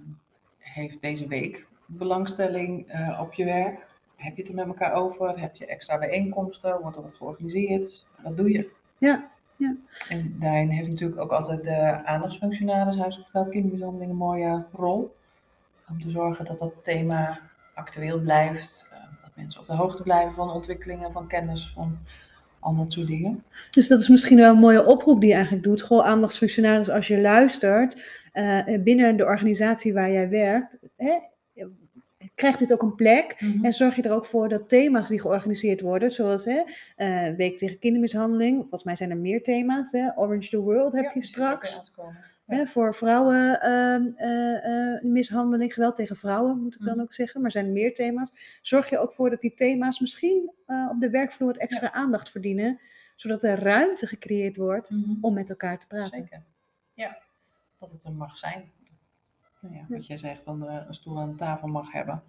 heeft 0.58 1.00
deze 1.00 1.26
week 1.28 1.66
belangstelling 1.86 2.88
eh, 2.88 3.20
op 3.22 3.32
je 3.32 3.44
werk? 3.44 3.86
Heb 4.16 4.36
je 4.36 4.42
het 4.42 4.50
er 4.50 4.56
met 4.56 4.66
elkaar 4.66 4.92
over? 4.92 5.40
Heb 5.40 5.54
je 5.56 5.66
extra 5.66 5.98
bijeenkomsten? 5.98 6.80
Wordt 6.80 6.96
er 6.96 7.02
wat 7.02 7.14
georganiseerd? 7.14 8.06
Wat 8.22 8.36
doe 8.36 8.50
je? 8.52 8.70
Ja, 8.98 9.30
ja. 9.56 9.76
En 10.08 10.36
daarin 10.40 10.68
heeft 10.68 10.88
natuurlijk 10.88 11.20
ook 11.20 11.30
altijd 11.32 11.64
de 11.64 12.04
aandachtsfunctionaris 12.04 12.98
huiselijk 12.98 13.30
geweld, 13.30 13.50
kindermishandeling 13.50 14.10
een 14.10 14.16
mooie 14.16 14.66
rol. 14.72 15.14
Om 15.88 16.02
te 16.02 16.10
zorgen 16.10 16.44
dat 16.44 16.58
dat 16.58 16.84
thema 16.84 17.40
actueel 17.74 18.20
blijft. 18.20 18.88
eh, 18.92 18.98
dat 19.22 19.30
mensen 19.34 19.60
op 19.60 19.66
de 19.66 19.72
hoogte 19.74 20.02
blijven 20.02 20.34
van 20.34 20.50
ontwikkelingen, 20.50 21.12
van 21.12 21.26
kennis, 21.26 21.72
van 21.74 21.98
al 22.64 22.76
dat 22.76 22.92
soort 22.92 23.06
dingen. 23.06 23.44
Dus 23.70 23.88
dat 23.88 24.00
is 24.00 24.08
misschien 24.08 24.36
wel 24.36 24.50
een 24.50 24.58
mooie 24.58 24.86
oproep 24.86 25.20
die 25.20 25.28
je 25.28 25.34
eigenlijk 25.34 25.64
doet. 25.64 25.82
Goh, 25.82 26.06
aandachtsfunctionaris, 26.06 26.90
als 26.90 27.06
je 27.06 27.20
luistert 27.20 27.96
eh, 28.32 28.58
binnen 28.80 29.16
de 29.16 29.24
organisatie 29.24 29.92
waar 29.92 30.10
jij 30.10 30.28
werkt, 30.28 30.78
hè, 30.96 31.18
krijgt 32.34 32.58
dit 32.58 32.72
ook 32.72 32.82
een 32.82 32.94
plek. 32.94 33.36
En 33.62 33.72
zorg 33.72 33.96
je 33.96 34.02
er 34.02 34.12
ook 34.12 34.26
voor 34.26 34.48
dat 34.48 34.68
thema's 34.68 35.08
die 35.08 35.20
georganiseerd 35.20 35.80
worden, 35.80 36.12
zoals 36.12 36.44
hè, 36.44 36.62
eh, 36.96 37.36
Week 37.36 37.58
tegen 37.58 37.78
kindermishandeling, 37.78 38.58
volgens 38.58 38.84
mij 38.84 38.96
zijn 38.96 39.10
er 39.10 39.16
meer 39.16 39.42
thema's, 39.42 39.92
hè, 39.92 40.18
Orange 40.18 40.48
the 40.48 40.60
World 40.60 40.92
heb 40.92 41.04
Ja, 41.04 41.10
je 41.14 41.22
straks. 41.22 41.92
Hè, 42.46 42.66
voor 42.66 42.94
vrouwen 42.94 43.60
ehm, 43.60 44.06
eh, 44.16 44.94
eh, 44.94 45.02
mishandeling, 45.02 45.74
geweld 45.74 45.96
tegen 45.96 46.16
vrouwen 46.16 46.58
moet 46.62 46.74
ik 46.74 46.80
dan 46.84 46.94
Mhm. 46.94 47.00
ook 47.02 47.12
zeggen. 47.12 47.40
Maar 47.40 47.50
er 47.50 47.60
zijn 47.60 47.72
meer 47.72 47.94
thema's. 47.94 48.58
Zorg 48.62 48.90
je 48.90 48.98
ook 48.98 49.12
voor 49.12 49.30
dat 49.30 49.40
die 49.40 49.54
thema's 49.54 50.00
misschien 50.00 50.52
eh, 50.66 50.88
op 50.90 51.00
de 51.00 51.10
werkvloer 51.10 51.48
wat 51.48 51.56
extra 51.56 51.92
aandacht 51.92 52.30
verdienen. 52.30 52.80
Zodat 53.16 53.42
er 53.44 53.58
ruimte 53.62 54.06
gecreëerd 54.06 54.56
wordt 54.56 54.90
Mhm. 54.90 55.10
om 55.20 55.34
met 55.34 55.50
elkaar 55.50 55.78
te 55.78 55.86
praten. 55.86 56.14
Zeker. 56.22 56.42
Ja, 56.94 57.18
dat 57.78 57.90
het 57.90 58.04
er 58.04 58.12
mag 58.12 58.38
zijn. 58.38 58.70
Nou 59.60 59.74
ja, 59.74 59.84
wat 59.88 60.06
jij 60.06 60.16
zegt, 60.18 60.42
van 60.44 60.62
een 60.68 60.94
stoel 60.94 61.20
aan 61.20 61.30
de 61.30 61.36
tafel 61.36 61.68
mag 61.68 61.92
hebben. 61.92 62.22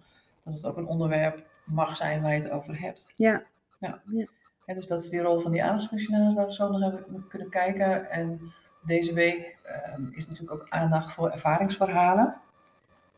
Dat 0.44 0.54
het 0.54 0.64
ook 0.64 0.76
een 0.76 0.86
onderwerp 0.86 1.46
mag 1.64 1.96
zijn 1.96 2.22
waar 2.22 2.34
je 2.34 2.42
het 2.42 2.50
over 2.50 2.80
hebt. 2.80 3.12
Ja, 3.16 3.42
Ja, 3.78 4.74
dus 4.74 4.86
dat 4.86 5.02
is 5.02 5.08
die 5.08 5.20
rol 5.20 5.40
van 5.40 5.52
die 5.52 5.62
aandachtsfunctionaris 5.62 6.34
waar 6.34 6.46
we 6.46 6.52
zo 6.52 6.70
nog 6.78 6.92
even 6.92 7.26
kunnen 7.28 7.48
kijken. 7.50 8.10
En 8.10 8.40
deze 8.86 9.12
week 9.12 9.58
ehm, 9.62 10.06
is 10.10 10.28
natuurlijk 10.28 10.60
ook 10.60 10.66
aandacht 10.68 11.12
voor 11.12 11.30
ervaringsverhalen. 11.30 12.34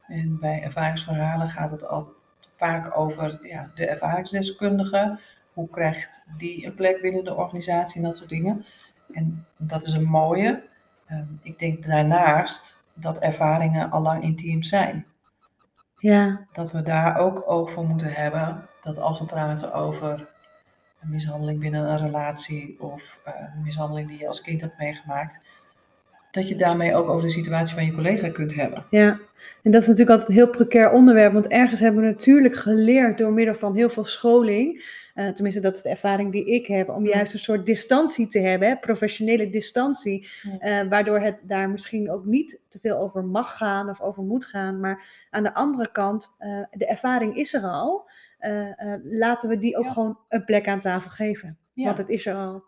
En 0.06 0.38
bij 0.40 0.62
ervaringsverhalen 0.62 1.48
gaat 1.48 1.70
het 1.70 1.86
altijd 1.86 2.14
vaak 2.56 2.96
over 2.96 3.46
ja, 3.46 3.70
de 3.74 3.86
ervaringsdeskundige. 3.86 5.20
Hoe 5.52 5.68
krijgt 5.68 6.24
die 6.36 6.66
een 6.66 6.74
plek 6.74 7.00
binnen 7.00 7.24
de 7.24 7.34
organisatie 7.34 7.96
en 7.96 8.08
dat 8.08 8.16
soort 8.16 8.28
dingen. 8.28 8.64
En 9.12 9.46
dat 9.56 9.84
is 9.84 9.92
een 9.92 10.08
mooie. 10.08 10.62
Ehm, 11.06 11.26
ik 11.42 11.58
denk 11.58 11.86
daarnaast 11.86 12.84
dat 12.94 13.18
ervaringen 13.18 13.90
allang 13.90 14.22
intiem 14.22 14.62
zijn. 14.62 15.06
ja, 15.98 16.46
Dat 16.52 16.72
we 16.72 16.82
daar 16.82 17.18
ook 17.18 17.50
oog 17.50 17.70
voor 17.70 17.84
moeten 17.84 18.12
hebben. 18.12 18.68
Dat 18.80 18.98
als 18.98 19.18
we 19.18 19.24
praten 19.24 19.72
over 19.72 20.28
een 21.00 21.10
mishandeling 21.10 21.60
binnen 21.60 21.90
een 21.90 21.98
relatie 21.98 22.76
of 22.80 23.18
eh, 23.24 23.32
een 23.56 23.62
mishandeling 23.62 24.08
die 24.08 24.18
je 24.18 24.28
als 24.28 24.40
kind 24.40 24.60
hebt 24.60 24.78
meegemaakt, 24.78 25.40
dat 26.30 26.48
je 26.48 26.54
daarmee 26.54 26.94
ook 26.94 27.08
over 27.08 27.22
de 27.22 27.32
situatie 27.32 27.74
van 27.74 27.84
je 27.84 27.92
collega 27.92 28.28
kunt 28.30 28.54
hebben. 28.54 28.84
Ja, 28.90 29.18
en 29.62 29.70
dat 29.70 29.82
is 29.82 29.88
natuurlijk 29.88 30.10
altijd 30.10 30.28
een 30.28 30.44
heel 30.44 30.50
precair 30.50 30.90
onderwerp, 30.90 31.32
want 31.32 31.46
ergens 31.46 31.80
hebben 31.80 32.00
we 32.00 32.08
natuurlijk 32.08 32.54
geleerd 32.54 33.18
door 33.18 33.32
middel 33.32 33.54
van 33.54 33.74
heel 33.74 33.90
veel 33.90 34.04
scholing, 34.04 34.84
uh, 35.14 35.28
tenminste 35.28 35.60
dat 35.60 35.74
is 35.74 35.82
de 35.82 35.88
ervaring 35.88 36.32
die 36.32 36.44
ik 36.44 36.66
heb, 36.66 36.88
om 36.88 37.06
juist 37.06 37.32
een 37.32 37.38
soort 37.38 37.66
distantie 37.66 38.28
te 38.28 38.38
hebben, 38.38 38.68
hè, 38.68 38.76
professionele 38.76 39.50
distantie, 39.50 40.28
uh, 40.44 40.80
waardoor 40.88 41.20
het 41.20 41.42
daar 41.44 41.70
misschien 41.70 42.10
ook 42.10 42.24
niet 42.24 42.58
te 42.68 42.78
veel 42.78 42.98
over 42.98 43.24
mag 43.24 43.56
gaan 43.56 43.90
of 43.90 44.00
over 44.00 44.22
moet 44.22 44.44
gaan, 44.44 44.80
maar 44.80 45.26
aan 45.30 45.42
de 45.42 45.54
andere 45.54 45.92
kant, 45.92 46.34
uh, 46.40 46.62
de 46.70 46.86
ervaring 46.86 47.36
is 47.36 47.54
er 47.54 47.62
al, 47.62 48.10
laten 49.02 49.48
we 49.48 49.58
die 49.58 49.76
ook 49.76 49.84
Ja. 49.84 49.90
gewoon 49.92 50.18
een 50.28 50.44
plek 50.44 50.68
aan 50.68 50.80
tafel 50.80 51.10
geven, 51.10 51.58
Ja. 51.72 51.84
want 51.84 51.98
het 51.98 52.08
is 52.08 52.26
er 52.26 52.34
al. 52.34 52.64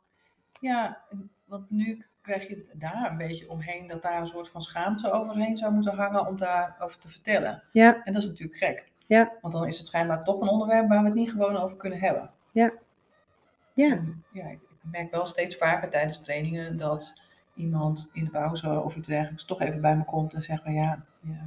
Ja, 0.61 0.99
want 1.45 1.71
nu 1.71 2.05
krijg 2.23 2.49
je 2.49 2.67
daar 2.73 3.11
een 3.11 3.17
beetje 3.17 3.51
omheen 3.51 3.87
dat 3.87 4.03
daar 4.03 4.21
een 4.21 4.27
soort 4.27 4.49
van 4.49 4.63
schaamte 4.63 5.11
overheen 5.11 5.57
zou 5.57 5.73
moeten 5.73 5.95
hangen 5.97 6.27
om 6.27 6.37
daarover 6.39 6.99
te 6.99 7.09
vertellen. 7.09 7.63
Ja, 7.73 8.05
En 8.05 8.13
dat 8.13 8.23
is 8.23 8.29
natuurlijk 8.29 8.59
gek. 8.59 8.89
Ja. 9.07 9.33
Want 9.41 9.55
dan 9.55 9.67
is 9.67 9.79
het 9.79 9.87
schijnbaar 9.87 10.25
toch 10.25 10.41
een 10.41 10.49
onderwerp 10.49 10.89
waar 10.89 10.99
we 11.01 11.05
het 11.07 11.15
niet 11.15 11.31
gewoon 11.31 11.57
over 11.57 11.77
kunnen 11.77 11.99
hebben. 12.01 12.31
ja, 12.53 12.73
En, 13.75 14.25
ja, 14.33 14.47
ik 14.47 14.61
merk 14.83 15.11
wel 15.11 15.27
steeds 15.27 15.57
vaker 15.57 15.91
tijdens 15.91 16.21
trainingen 16.21 16.77
dat 16.77 17.13
iemand 17.55 18.11
in 18.13 18.25
de 18.25 18.31
pauze 18.31 18.81
of 18.81 18.97
iets 18.97 19.09
dergelijks 19.09 19.45
toch 19.45 19.61
even 19.61 19.81
bij 19.81 19.97
me 19.97 20.05
komt 20.05 20.35
en 20.35 20.43
zegt 20.43 20.63
van 20.63 20.73
ja, 20.73 21.05
ja 21.21 21.41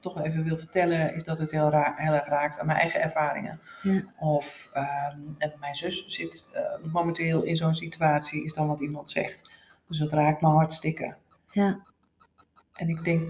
toch 0.00 0.22
even 0.22 0.44
wil 0.44 0.58
vertellen 0.58 1.14
is 1.14 1.24
dat 1.24 1.38
het 1.38 1.50
heel, 1.50 1.70
ra- 1.70 1.94
heel 1.96 2.12
erg 2.12 2.26
raakt 2.28 2.58
aan 2.60 2.66
mijn 2.66 2.78
eigen 2.78 3.00
ervaringen. 3.02 3.60
Ja. 3.82 4.02
Of 4.18 4.70
ehm, 4.72 5.18
mijn 5.60 5.74
zus 5.74 6.06
zit 6.06 6.50
eh, 6.54 6.92
momenteel 6.92 7.42
in 7.42 7.56
zo'n 7.56 7.74
situatie, 7.74 8.44
is 8.44 8.54
dan 8.54 8.66
wat 8.68 8.80
iemand 8.80 9.10
zegt. 9.10 9.50
Dus 9.88 9.98
het 9.98 10.12
raakt 10.12 10.40
me 10.40 10.48
hartstikke. 10.48 11.14
ja, 11.50 11.78
En 12.74 12.88
ik 12.88 13.04
denk, 13.04 13.28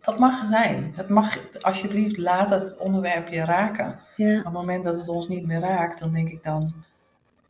dat 0.00 0.18
mag 0.18 0.46
zijn. 0.50 0.92
Het 0.96 1.08
mag, 1.08 1.38
alsjeblieft, 1.60 2.16
laat 2.16 2.50
het 2.50 2.78
onderwerp 2.78 3.28
je 3.28 3.44
raken. 3.44 3.98
ja, 4.16 4.38
Op 4.38 4.44
het 4.44 4.52
moment 4.52 4.84
dat 4.84 4.96
het 4.96 5.08
ons 5.08 5.28
niet 5.28 5.46
meer 5.46 5.60
raakt, 5.60 5.98
dan 5.98 6.12
denk 6.12 6.28
ik 6.28 6.42
dan, 6.42 6.72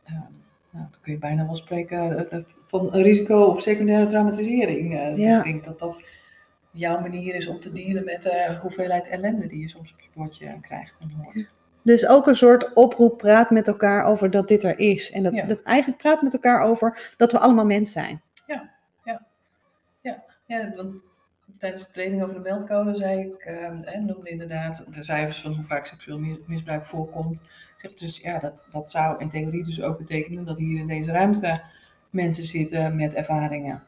eh, 0.03 0.13
nou, 0.13 0.85
dan 0.91 0.99
kun 1.01 1.11
je 1.13 1.19
bijna 1.19 1.45
wel 1.45 1.55
spreken 1.55 2.29
eh, 2.31 2.37
eh, 2.37 2.45
van 2.67 2.93
een 2.93 3.01
risico 3.01 3.41
op 3.43 3.59
secundaire 3.59 4.07
traumatisering. 4.07 4.93
Ja. 5.17 5.37
Ik 5.37 5.43
denk 5.43 5.63
dat 5.63 5.79
dat 5.79 6.01
jouw 6.75 6.99
manier 6.99 7.35
is 7.35 7.47
om 7.47 7.59
te 7.59 7.71
dealen 7.71 8.03
met 8.05 8.23
de 8.23 8.57
hoeveelheid 8.61 9.07
ellende 9.07 9.47
die 9.47 9.59
je 9.61 9.69
soms 9.69 9.91
op 9.93 9.99
je 9.99 10.07
bordje 10.13 10.59
krijgt 10.61 10.99
en 10.99 11.09
hoort. 11.23 11.47
Dus 11.81 12.07
ook 12.07 12.27
een 12.27 12.35
soort 12.35 12.73
oproep, 12.73 13.17
praat 13.17 13.49
met 13.49 13.67
elkaar 13.67 14.03
over 14.03 14.31
dat 14.31 14.47
dit 14.47 14.63
er 14.63 14.79
is. 14.79 15.11
En 15.11 15.23
dat, 15.23 15.33
Ja. 15.33 15.45
dat 15.45 15.63
eigenlijk 15.63 16.01
praat 16.01 16.21
met 16.21 16.33
elkaar 16.33 16.59
over 16.61 17.13
dat 17.17 17.31
we 17.31 17.39
allemaal 17.39 17.65
mens 17.65 17.91
zijn. 17.91 18.21
Ja, 20.47 20.73
want 20.75 20.95
tijdens 21.59 21.85
de 21.87 21.91
training 21.93 22.21
over 22.23 22.33
de 22.35 22.39
meldcode 22.41 22.95
zei 22.95 23.19
ik, 23.19 23.35
eh, 23.35 23.99
noemde 23.99 24.29
inderdaad 24.29 24.85
de 24.93 25.03
cijfers 25.03 25.41
van 25.41 25.53
hoe 25.53 25.63
vaak 25.63 25.85
seksueel 25.85 26.19
mis- 26.19 26.37
misbruik 26.45 26.85
voorkomt. 26.85 27.39
Ik 27.41 27.73
zeg 27.77 27.93
dus, 27.93 28.17
ja, 28.17 28.39
dat, 28.39 28.65
dat 28.71 28.91
zou 28.91 29.19
in 29.19 29.29
theorie 29.29 29.63
dus 29.63 29.81
ook 29.81 29.97
betekenen 29.97 30.45
dat 30.45 30.57
hier 30.57 30.79
in 30.79 30.87
deze 30.87 31.11
ruimte 31.11 31.61
mensen 32.09 32.43
zitten 32.43 32.95
met 32.95 33.13
ervaringen. 33.13 33.83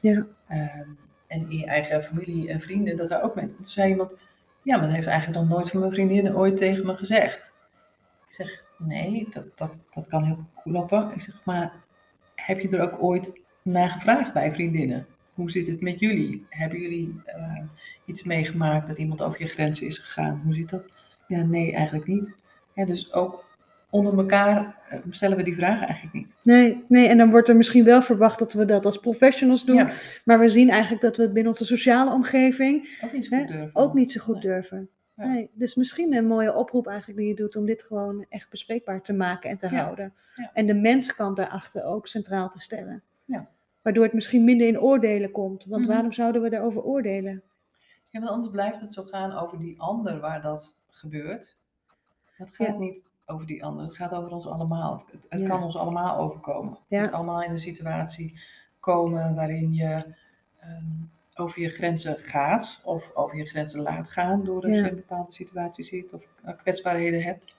Ja. 0.00 0.26
Ehm, 0.48 0.88
en 1.32 1.50
in 1.50 1.58
je 1.58 1.66
eigen 1.66 2.04
familie 2.04 2.48
en 2.48 2.60
vrienden, 2.60 2.96
dat 2.96 3.08
daar 3.08 3.22
ook 3.22 3.34
mensen. 3.34 3.58
Toen 3.58 3.68
zei 3.68 3.90
iemand, 3.90 4.12
ja, 4.62 4.76
maar 4.76 4.86
dat 4.86 4.94
heeft 4.94 5.06
eigenlijk 5.06 5.38
nog 5.38 5.48
nooit 5.48 5.70
van 5.70 5.80
mijn 5.80 5.92
vriendinnen 5.92 6.36
ooit 6.36 6.56
tegen 6.56 6.86
me 6.86 6.94
gezegd. 6.94 7.52
Ik 8.28 8.34
zeg, 8.34 8.64
nee, 8.78 9.28
dat, 9.30 9.44
dat, 9.54 9.82
dat 9.94 10.08
kan 10.08 10.24
heel 10.24 10.34
goed 10.54 10.72
kloppen. 10.72 11.12
Ik 11.14 11.22
zeg, 11.22 11.44
maar 11.44 11.72
heb 12.34 12.60
je 12.60 12.68
er 12.68 12.80
ook 12.80 13.02
ooit 13.02 13.40
naar 13.62 13.90
gevraagd 13.90 14.32
bij 14.32 14.52
vriendinnen? 14.52 15.06
Hoe 15.34 15.50
zit 15.50 15.66
het 15.66 15.80
met 15.80 16.00
jullie? 16.00 16.46
Hebben 16.48 16.80
jullie 16.80 17.20
eh, 17.24 17.62
iets 18.04 18.22
meegemaakt 18.22 18.88
dat 18.88 18.98
iemand 18.98 19.22
over 19.22 19.42
je 19.42 19.48
grenzen 19.48 19.86
is 19.86 19.98
gegaan? 19.98 20.40
Hoe 20.44 20.54
zit 20.54 20.70
dat? 20.70 20.88
Ja, 21.28 21.42
nee, 21.42 21.72
eigenlijk 21.72 22.06
niet. 22.06 22.34
Ja, 22.74 22.84
dus 22.84 23.12
ook 23.12 23.44
onder 23.92 24.18
elkaar 24.18 24.76
eh, 24.88 24.98
stellen 25.10 25.36
we 25.36 25.42
die 25.42 25.54
vragen 25.54 25.86
eigenlijk 25.86 26.14
niet. 26.14 26.34
Nee, 26.42 26.84
nee, 26.88 27.08
en 27.08 27.16
dan 27.18 27.30
wordt 27.30 27.48
er 27.48 27.56
misschien 27.56 27.84
wel 27.84 28.02
verwacht 28.02 28.38
dat 28.38 28.52
we 28.52 28.64
dat 28.64 28.84
als 28.84 28.98
professionals 28.98 29.64
doen. 29.64 29.76
Ja, 29.76 29.90
Maar 30.24 30.38
we 30.38 30.48
zien 30.48 30.70
eigenlijk 30.70 31.02
dat 31.02 31.16
we 31.16 31.22
het 31.22 31.32
binnen 31.32 31.52
onze 31.52 31.64
sociale 31.64 32.10
omgeving 32.12 32.98
ook 33.04 33.12
niet 33.12 33.24
zo 33.24 33.34
hè, 33.34 33.40
goed 33.40 33.48
durven. 33.52 33.70
ook 33.72 33.94
niet 33.94 34.12
zo 34.12 34.20
goed 34.20 34.34
Nee. 34.34 34.42
durven. 34.42 34.88
Ja. 35.16 35.24
Nee, 35.26 35.50
dus 35.52 35.74
misschien 35.74 36.14
een 36.14 36.26
mooie 36.26 36.54
oproep 36.54 36.86
eigenlijk 36.86 37.18
die 37.18 37.28
je 37.28 37.34
doet 37.34 37.56
om 37.56 37.64
dit 37.66 37.82
gewoon 37.82 38.26
echt 38.28 38.50
bespreekbaar 38.50 39.02
te 39.02 39.12
maken 39.12 39.50
en 39.50 39.56
te 39.56 39.68
Ja, 39.70 39.82
houden. 39.82 40.12
En 40.52 40.66
de 40.66 40.74
menskant 40.74 41.36
daarachter 41.36 41.84
ook 41.84 42.06
centraal 42.06 42.48
te 42.48 42.60
stellen. 42.60 43.02
Ja. 43.24 43.48
Waardoor 43.82 44.04
het 44.04 44.12
misschien 44.12 44.44
minder 44.44 44.66
in 44.66 44.80
oordelen 44.80 45.30
komt. 45.30 45.64
Want 45.64 45.82
Mhm. 45.82 45.90
waarom 45.92 46.12
zouden 46.12 46.42
we 46.42 46.50
daarover 46.50 46.82
oordelen? 46.82 47.42
Ja, 48.08 48.20
want 48.20 48.32
anders 48.32 48.50
blijft 48.52 48.80
het 48.80 48.92
zo 48.92 49.02
gaan 49.02 49.32
over 49.32 49.58
die 49.58 49.80
ander 49.80 50.20
waar 50.20 50.40
dat 50.42 50.76
gebeurt. 50.90 51.56
Het 52.36 52.54
gaat 52.54 52.78
niet 52.78 53.04
over 53.32 53.46
die 53.46 53.64
ander, 53.64 53.84
het 53.84 53.96
gaat 53.96 54.12
over 54.12 54.30
ons 54.30 54.46
allemaal. 54.46 54.92
Het, 54.92 55.04
het- 55.12 55.26
het 55.28 55.40
Ja. 55.40 55.46
kan 55.48 55.62
ons 55.62 55.76
allemaal 55.76 56.16
overkomen. 56.16 56.78
Ja. 56.88 56.98
Je 56.98 57.04
moet 57.04 57.12
allemaal 57.14 57.42
in 57.42 57.50
een 57.50 57.58
situatie 57.58 58.40
komen 58.80 59.34
waarin 59.34 59.74
je 59.74 60.04
ehm, 60.60 60.84
over 61.34 61.60
je 61.62 61.68
grenzen 61.68 62.16
gaat 62.18 62.80
of 62.84 63.10
over 63.14 63.36
je 63.36 63.44
grenzen 63.44 63.80
laat 63.80 64.10
gaan 64.10 64.44
doordat 64.44 64.70
Ja. 64.70 64.76
je 64.76 64.88
een 64.90 64.94
bepaalde 64.96 65.32
situatie 65.32 65.84
ziet 65.84 66.12
of 66.12 66.22
eh, 66.44 66.56
kwetsbaarheden 66.56 67.22
hebt. 67.22 67.52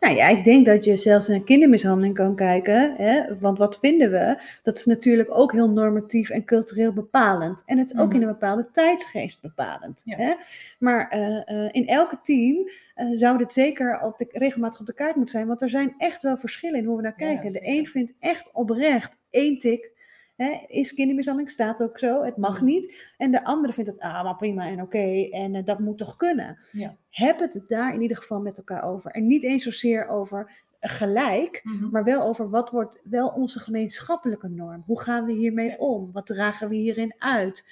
Nou 0.00 0.14
ja, 0.14 0.28
ik 0.28 0.44
denk 0.44 0.66
dat 0.66 0.84
je 0.84 0.96
zelfs 0.96 1.28
naar 1.28 1.40
kindermishandeling 1.42 2.14
kan 2.14 2.34
kijken. 2.36 2.94
Hè? 2.96 3.38
Want 3.38 3.58
wat 3.58 3.78
vinden 3.78 4.10
we? 4.10 4.36
Dat 4.62 4.76
is 4.76 4.84
natuurlijk 4.84 5.28
ook 5.38 5.52
heel 5.52 5.70
normatief 5.70 6.30
en 6.30 6.44
cultureel 6.44 6.92
bepalend. 6.92 7.62
En 7.66 7.78
het 7.78 7.90
is 7.92 7.98
ook 7.98 8.06
Mhm. 8.06 8.16
in 8.16 8.22
een 8.22 8.28
bepaalde 8.32 8.70
tijdsgeest 8.70 9.40
bepalend. 9.42 10.02
Ja. 10.04 10.16
Hè? 10.16 10.34
Maar 10.78 11.08
eh, 11.08 11.48
eh, 11.64 11.68
in 11.72 11.86
elke 11.88 12.18
team 12.22 12.68
eh, 12.94 13.06
zou 13.10 13.38
dit 13.38 13.52
zeker 13.52 14.00
op 14.02 14.18
de, 14.18 14.26
regelmatig 14.32 14.80
op 14.80 14.86
de 14.86 14.94
kaart 14.94 15.14
moeten 15.16 15.34
zijn. 15.34 15.46
Want 15.46 15.62
er 15.62 15.70
zijn 15.70 15.94
echt 15.98 16.22
wel 16.22 16.36
verschillen 16.36 16.78
in 16.78 16.84
hoe 16.84 16.96
we 16.96 17.02
naar 17.02 17.14
Ja, 17.16 17.26
kijken. 17.26 17.52
de 17.52 17.60
een 17.68 17.86
vindt 17.86 18.12
echt 18.20 18.48
oprecht 18.52 19.12
één 19.30 19.58
tik. 19.58 19.90
Hè, 20.38 20.64
is 20.66 20.94
kindermishandeling, 20.94 21.50
staat 21.52 21.82
ook 21.82 21.98
zo, 21.98 22.24
het 22.24 22.36
mag 22.36 22.54
Mhm. 22.56 22.64
niet. 22.64 22.94
En 23.16 23.30
de 23.30 23.44
andere 23.44 23.72
vindt 23.72 23.90
het 23.90 24.00
ah, 24.00 24.24
maar 24.24 24.36
prima 24.36 24.66
en 24.66 24.82
oké 24.82 25.28
en 25.30 25.54
eh, 25.54 25.64
dat 25.64 25.78
moet 25.78 25.98
toch 25.98 26.16
kunnen. 26.16 26.58
Ja. 26.72 26.96
Heb 27.10 27.38
het 27.38 27.62
daar 27.66 27.94
in 27.94 28.02
ieder 28.02 28.16
geval 28.16 28.40
met 28.40 28.58
elkaar 28.58 28.82
over. 28.82 29.10
En 29.10 29.26
niet 29.26 29.42
eens 29.44 29.62
zozeer 29.62 30.08
over 30.08 30.50
gelijk, 30.80 31.60
maar 31.90 32.04
wel 32.04 32.22
over 32.22 32.50
wat 32.50 32.70
wordt 32.70 32.98
wel 33.04 33.28
onze 33.28 33.60
gemeenschappelijke 33.60 34.48
norm. 34.48 34.82
Hoe 34.86 35.00
gaan 35.00 35.24
we 35.24 35.32
hiermee 35.32 35.68
Ja. 35.68 35.76
om? 35.76 36.12
Wat 36.12 36.26
dragen 36.26 36.68
we 36.68 36.74
hierin 36.74 37.14
uit? 37.18 37.64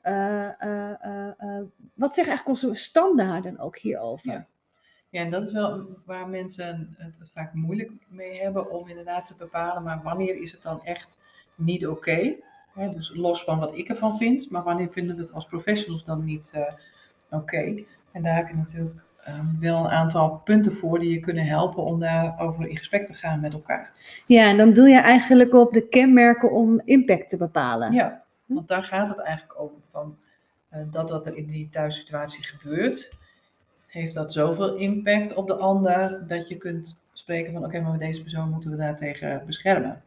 Eh, 0.00 0.62
eh, 0.62 0.90
eh, 1.04 1.26
eh, 1.38 1.62
wat 1.94 2.14
zeggen 2.14 2.34
eigenlijk 2.34 2.48
onze 2.48 2.74
standaarden 2.74 3.58
ook 3.58 3.78
hierover? 3.78 4.32
Ja. 4.32 4.46
Ja, 5.08 5.20
en 5.20 5.30
dat 5.30 5.44
is 5.44 5.52
wel 5.52 5.86
waar 6.04 6.26
mensen 6.26 6.94
het 6.98 7.16
vaak 7.34 7.54
moeilijk 7.54 7.90
mee 8.08 8.40
hebben 8.40 8.70
om 8.70 8.88
inderdaad 8.88 9.26
te 9.26 9.34
bepalen, 9.38 9.82
maar 9.82 10.02
wanneer 10.02 10.42
is 10.42 10.52
het 10.52 10.62
dan 10.62 10.84
echt 10.84 11.18
niet 11.60 11.86
oké? 11.86 12.34
Dus 12.74 13.12
los 13.14 13.44
van 13.44 13.58
wat 13.58 13.76
ik 13.76 13.88
ervan 13.88 14.18
vind, 14.18 14.50
maar 14.50 14.62
wanneer 14.62 14.88
vinden 14.90 15.16
we 15.16 15.22
het 15.22 15.32
als 15.32 15.46
professionals 15.46 16.04
dan 16.04 16.24
niet 16.24 16.50
eh, 16.54 16.72
oké? 17.30 17.84
En 18.12 18.22
daar 18.22 18.36
heb 18.36 18.48
je 18.48 18.56
natuurlijk 18.56 19.04
ehm, 19.24 19.58
wel 19.60 19.84
een 19.84 19.90
aantal 19.90 20.40
punten 20.44 20.76
voor 20.76 20.98
die 20.98 21.10
je 21.10 21.20
kunnen 21.20 21.46
helpen 21.46 21.82
om 21.82 22.00
daarover 22.00 22.68
in 22.68 22.76
gesprek 22.76 23.06
te 23.06 23.14
gaan 23.14 23.40
met 23.40 23.52
elkaar. 23.52 23.92
Ja, 24.26 24.48
en 24.48 24.56
dan 24.56 24.72
doe 24.72 24.88
je 24.88 25.00
eigenlijk 25.00 25.54
op 25.54 25.72
de 25.72 25.88
kenmerken 25.88 26.50
om 26.50 26.80
impact 26.84 27.28
te 27.28 27.36
bepalen. 27.36 27.92
Ja, 27.92 28.22
want 28.46 28.68
daar 28.68 28.82
gaat 28.82 29.08
het 29.08 29.18
eigenlijk 29.18 29.60
over. 29.60 29.76
Van, 29.86 30.16
eh, 30.68 30.80
dat 30.90 31.10
wat 31.10 31.26
er 31.26 31.36
in 31.36 31.46
die 31.46 31.68
thuissituatie 31.70 32.44
gebeurt, 32.44 33.10
heeft 33.86 34.14
dat 34.14 34.32
zoveel 34.32 34.76
impact 34.76 35.34
op 35.34 35.46
de 35.46 35.54
ander 35.54 36.26
dat 36.26 36.48
je 36.48 36.56
kunt 36.56 37.00
spreken 37.12 37.52
van 37.52 37.64
oké, 37.64 37.80
maar 37.80 37.90
met 37.90 38.00
deze 38.00 38.22
persoon 38.22 38.50
moeten 38.50 38.70
we 38.70 38.76
daartegen 38.76 39.42
beschermen. 39.46 40.02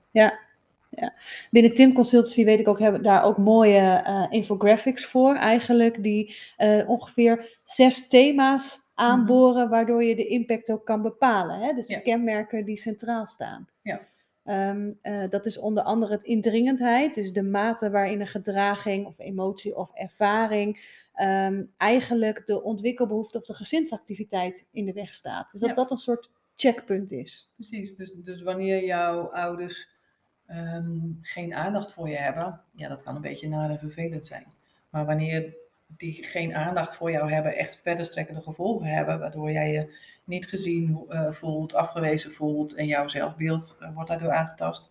Binnen 1.51 1.73
Tim 1.73 1.93
Consultancy 1.93 2.45
weet 2.45 2.59
ik 2.59 2.67
ook, 2.67 2.79
hebben 2.79 3.01
daar 3.03 3.23
ook 3.23 3.37
mooie 3.37 3.79
eh, 3.79 4.25
infographics 4.29 5.05
voor 5.05 5.35
eigenlijk, 5.35 6.03
die 6.03 6.35
eh, 6.57 6.89
ongeveer 6.89 7.57
zes 7.63 8.07
thema's 8.07 8.79
aanboren, 8.95 9.69
waardoor 9.69 10.03
je 10.03 10.15
de 10.15 10.27
impact 10.27 10.71
ook 10.71 10.85
kan 10.85 11.01
bepalen. 11.01 11.59
Hè? 11.59 11.73
Dus 11.73 11.87
de 11.87 11.93
Ja. 11.93 11.99
kenmerken 11.99 12.65
die 12.65 12.77
centraal 12.77 13.25
staan. 13.25 13.67
Ja. 13.81 14.01
Ehm, 14.43 14.91
eh, 15.01 15.29
dat 15.29 15.45
is 15.45 15.57
onder 15.57 15.83
andere 15.83 16.11
het 16.13 16.23
indringendheid, 16.23 17.13
dus 17.15 17.33
de 17.33 17.43
mate 17.43 17.89
waarin 17.89 18.21
een 18.21 18.27
gedraging 18.27 19.05
of 19.05 19.19
emotie 19.19 19.75
of 19.77 19.91
ervaring 19.93 21.01
ehm, 21.13 21.63
eigenlijk 21.77 22.45
de 22.45 22.63
ontwikkelbehoefte 22.63 23.37
of 23.37 23.45
de 23.45 23.53
gezinsactiviteit 23.53 24.67
in 24.71 24.85
de 24.85 24.93
weg 24.93 25.13
staat. 25.13 25.51
Dus 25.51 25.59
dat 25.61 25.69
Ja. 25.69 25.75
dat 25.75 25.91
een 25.91 25.97
soort 25.97 26.29
checkpunt 26.55 27.11
is. 27.11 27.51
Precies, 27.55 27.95
dus, 27.95 28.13
dus 28.13 28.41
wanneer 28.41 28.83
jouw 28.85 29.31
ouders 29.31 29.89
ehm, 30.53 30.99
geen 31.21 31.53
aandacht 31.53 31.91
voor 31.91 32.09
je 32.09 32.17
hebben, 32.17 32.61
ja, 32.71 32.87
dat 32.87 33.03
kan 33.03 33.15
een 33.15 33.21
beetje 33.21 33.49
naar 33.49 33.69
en 33.69 33.79
vervelend 33.79 34.25
zijn. 34.25 34.45
Maar 34.89 35.05
wanneer 35.05 35.55
die 35.87 36.23
geen 36.25 36.55
aandacht 36.55 36.95
voor 36.95 37.11
jou 37.11 37.31
hebben, 37.31 37.55
echt 37.55 37.79
verder 37.83 38.05
strekkende 38.05 38.41
gevolgen 38.41 38.87
hebben, 38.87 39.19
waardoor 39.19 39.51
jij 39.51 39.71
je 39.71 39.95
niet 40.23 40.47
gezien 40.47 41.05
eh, 41.09 41.31
voelt, 41.31 41.73
afgewezen 41.73 42.31
voelt 42.31 42.73
en 42.73 42.87
jouw 42.87 43.07
zelfbeeld 43.07 43.77
eh, 43.79 43.93
wordt 43.93 44.09
daardoor 44.09 44.31
aangetast, 44.31 44.89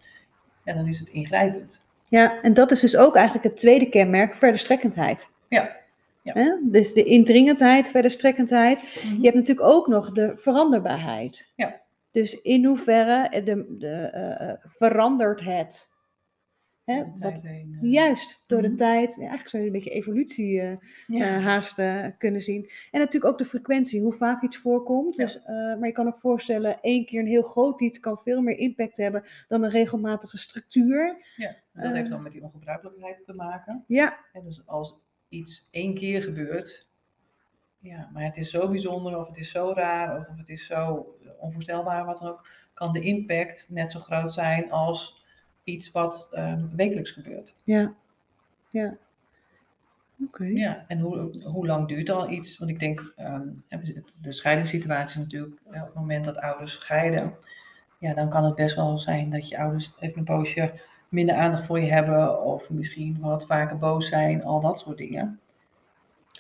en 0.65 0.77
dan 0.77 0.87
is 0.87 0.99
het 0.99 1.09
ingrijpend. 1.09 1.81
Ja, 2.09 2.43
en 2.43 2.55
dat 2.55 2.71
is 2.71 2.81
dus 2.81 2.97
ook 2.97 3.15
eigenlijk 3.17 3.45
het 3.45 3.57
tweede 3.57 3.89
kenmerk, 3.89 4.35
verderstrekkendheid. 4.35 5.31
Ja. 5.49 5.81
Ja. 6.23 6.59
Dus 6.63 6.93
de 6.93 7.05
indringendheid, 7.05 7.89
verderstrekkendheid. 7.89 9.01
Mhm. 9.05 9.17
Je 9.17 9.23
hebt 9.23 9.37
natuurlijk 9.37 9.67
ook 9.67 9.87
nog 9.87 10.13
de 10.13 10.33
veranderbaarheid. 10.37 11.49
Ja. 11.55 11.81
Dus 12.13 12.41
in 12.43 12.65
hoeverre 12.65 13.43
de, 13.43 13.75
de, 13.79 13.89
eh, 13.91 14.51
eh, 14.51 14.57
verandert 14.65 15.41
het? 15.41 15.91
Hè? 16.85 17.05
Wat, 17.19 17.41
heen, 17.43 17.79
eh, 17.83 17.91
juist, 17.93 18.43
door 18.47 18.63
de 18.63 18.69
Mhm. 18.69 18.77
tijd. 18.77 19.11
Ja, 19.13 19.19
eigenlijk 19.19 19.49
zou 19.49 19.63
je 19.63 19.69
een 19.69 19.75
beetje 19.75 19.91
evolutie 19.91 20.53
ja. 20.53 20.79
eh, 21.07 21.45
haast 21.45 21.75
kunnen 22.19 22.41
zien. 22.41 22.71
En 22.91 22.99
natuurlijk 23.01 23.33
ook 23.33 23.39
de 23.39 23.45
frequentie, 23.45 24.01
hoe 24.03 24.13
vaak 24.13 24.43
iets 24.43 24.57
voorkomt. 24.57 25.17
Ja. 25.17 25.25
Dus, 25.25 25.41
maar 25.47 25.87
je 25.87 25.93
kan 25.93 26.07
ook 26.07 26.19
voorstellen, 26.19 26.81
één 26.81 27.07
keer 27.07 27.21
een 27.21 27.27
heel 27.27 27.43
groot 27.43 27.81
iets 27.81 28.01
kan 28.01 28.19
veel 28.19 28.43
meer 28.43 28.59
impact 28.59 28.97
hebben 28.97 29.23
dan 29.49 29.63
een 29.63 29.71
regelmatige 29.71 30.39
structuur. 30.39 31.17
ja. 31.37 31.57
Dat 31.73 31.93
heeft 31.93 32.11
dan 32.11 32.23
met 32.23 32.33
die 32.33 32.43
ongebruikelijkheid 32.43 33.25
te 33.25 33.33
maken. 33.35 33.85
Ja, 33.87 34.19
En 34.33 34.45
dus 34.45 34.67
als 34.67 34.95
iets 35.29 35.69
één 35.71 35.95
keer 35.95 36.23
gebeurt, 36.23 36.89
ja, 37.83 38.09
maar 38.13 38.25
het 38.25 38.37
is 38.37 38.51
zo 38.51 38.69
bijzonder, 38.69 39.19
of 39.19 39.27
het 39.27 39.37
is 39.37 39.51
zo 39.51 39.73
raar, 39.75 40.19
of 40.19 40.37
het 40.37 40.49
is 40.49 40.67
zo 40.67 41.07
onvoorstelbaar, 41.39 42.05
wat 42.05 42.19
dan 42.19 42.29
ook, 42.29 42.47
kan 42.75 42.93
de 42.93 43.01
impact 43.01 43.67
net 43.71 43.93
zo 43.93 44.01
groot 44.01 44.33
zijn 44.33 44.73
als 44.73 45.25
iets 45.65 45.91
wat 45.91 46.29
ehm, 46.33 46.65
wekelijks 46.77 47.11
gebeurt. 47.11 47.53
ja, 47.65 47.93
ja. 48.71 48.97
Oké. 50.27 50.45
Ja, 50.45 50.85
en 50.89 50.99
hoe, 50.99 51.43
hoe 51.45 51.67
lang 51.67 51.89
duurt 51.89 52.11
al 52.11 52.31
iets? 52.31 52.59
Want 52.59 52.71
ik 52.71 52.79
denk, 52.79 53.13
ehm, 53.17 53.49
de 54.21 54.33
scheidingssituatie 54.33 55.19
is 55.19 55.25
natuurlijk, 55.25 55.61
eh, 55.71 55.81
op 55.81 55.87
het 55.87 55.95
moment 55.95 56.25
dat 56.25 56.37
ouders 56.37 56.73
scheiden, 56.73 57.35
ja, 57.99 58.15
dan 58.15 58.29
kan 58.31 58.45
het 58.45 58.55
best 58.55 58.77
wel 58.77 58.99
zijn 58.99 59.31
dat 59.31 59.49
je 59.49 59.59
ouders 59.59 59.93
even 60.01 60.19
een 60.19 60.25
poosje 60.25 60.81
minder 61.09 61.35
aandacht 61.35 61.67
voor 61.67 61.81
je 61.81 61.91
hebben, 61.93 62.43
of 62.43 62.71
misschien 62.71 63.17
wat 63.21 63.47
vaker 63.47 63.79
boos 63.79 64.09
zijn, 64.09 64.45
al 64.45 64.61
dat 64.61 64.81
soort 64.81 64.99
dingen. 64.99 65.41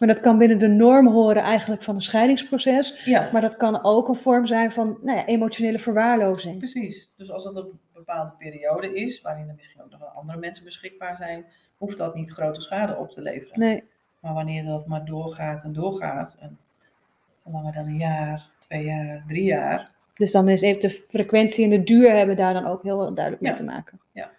Maar 0.02 0.10
dat 0.14 0.20
kan 0.22 0.38
binnen 0.38 0.58
de 0.58 0.68
norm 0.68 1.06
horen 1.08 1.42
eigenlijk 1.42 1.82
van 1.82 1.94
een 1.94 2.00
scheidingsproces. 2.00 3.04
Ja, 3.04 3.28
Maar 3.32 3.40
dat 3.40 3.56
kan 3.56 3.84
ook 3.84 4.08
een 4.08 4.14
vorm 4.16 4.46
zijn 4.46 4.72
van 4.72 4.98
nou 5.02 5.18
ja, 5.18 5.26
emotionele 5.26 5.78
verwaarlozing. 5.78 6.58
precies. 6.58 7.08
Dus 7.16 7.30
als 7.30 7.44
dat 7.44 7.56
een 7.56 7.78
bepaalde 7.92 8.32
periode 8.38 8.94
is, 8.94 9.20
waarin 9.20 9.48
er 9.48 9.54
misschien 9.54 9.82
ook 9.82 9.90
nog 9.90 10.00
wel 10.00 10.08
andere 10.08 10.38
mensen 10.38 10.64
beschikbaar 10.64 11.16
zijn, 11.16 11.44
hoeft 11.76 11.96
dat 11.98 12.14
niet 12.14 12.30
grote 12.30 12.60
schade 12.60 12.96
op 12.96 13.10
te 13.10 13.20
leveren. 13.20 13.58
Nee, 13.58 13.84
Maar 14.20 14.34
wanneer 14.34 14.64
dat 14.64 14.86
maar 14.86 15.04
doorgaat 15.04 15.62
en 15.64 15.72
doorgaat, 15.72 16.36
en 16.40 16.58
langer 17.44 17.72
dan 17.72 17.86
een 17.86 17.96
jaar, 17.98 18.46
twee 18.58 18.84
jaar, 18.84 19.24
drie 19.28 19.44
jaar, 19.44 19.90
dus 20.14 20.30
dan 20.32 20.48
is 20.48 20.60
even 20.60 20.80
de 20.80 20.90
frequentie 20.90 21.64
en 21.64 21.70
de 21.70 21.82
duur 21.82 22.16
hebben 22.16 22.36
daar 22.36 22.54
dan 22.54 22.66
ook 22.66 22.82
heel 22.82 23.14
duidelijk 23.14 23.40
mee 23.42 23.50
Ja. 23.50 23.56
te 23.56 23.64
maken. 23.64 24.00
Ja. 24.12 24.30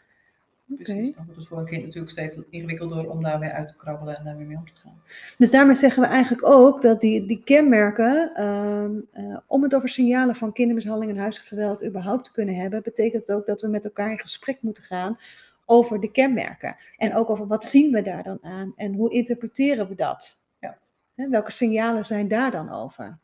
Oké. 0.69 0.83
Precies, 0.83 1.15
dan 1.15 1.25
wordt 1.25 1.39
het 1.39 1.47
voor 1.47 1.57
een 1.57 1.65
kind 1.65 1.83
natuurlijk 1.83 2.11
steeds 2.11 2.35
ingewikkelder 2.49 3.09
om 3.09 3.23
daar 3.23 3.39
weer 3.39 3.51
uit 3.51 3.67
te 3.67 3.75
krabbelen 3.75 4.17
en 4.17 4.23
daar 4.23 4.37
weer 4.37 4.45
mee 4.45 4.57
om 4.57 4.65
te 4.65 4.75
gaan. 4.75 5.01
Dus 5.37 5.51
daarmee 5.51 5.75
zeggen 5.75 6.01
we 6.01 6.07
eigenlijk 6.07 6.45
ook 6.45 6.81
dat 6.81 7.01
die, 7.01 7.25
die 7.25 7.43
kenmerken, 7.43 8.35
ehm, 8.35 8.99
eh, 9.11 9.37
om 9.47 9.63
het 9.63 9.75
over 9.75 9.89
signalen 9.89 10.35
van 10.35 10.53
kindermishandeling 10.53 11.11
en 11.11 11.17
huiselijk 11.17 11.49
geweld 11.49 11.85
überhaupt 11.85 12.23
te 12.23 12.31
kunnen 12.31 12.55
hebben, 12.55 12.83
betekent 12.83 13.31
ook 13.31 13.45
dat 13.45 13.61
we 13.61 13.67
met 13.67 13.85
elkaar 13.85 14.11
in 14.11 14.19
gesprek 14.19 14.61
moeten 14.61 14.83
gaan 14.83 15.17
over 15.65 15.99
de 15.99 16.11
kenmerken. 16.11 16.75
En 16.97 17.15
ook 17.15 17.29
over 17.29 17.47
wat 17.47 17.65
zien 17.65 17.91
we 17.91 18.01
daar 18.01 18.23
dan 18.23 18.39
aan 18.41 18.73
en 18.75 18.93
hoe 18.93 19.13
interpreteren 19.13 19.87
we 19.87 19.95
dat? 19.95 20.41
Ja. 20.59 20.77
Welke 21.13 21.51
signalen 21.51 22.05
zijn 22.05 22.27
daar 22.27 22.51
dan 22.51 22.71
over? 22.71 23.17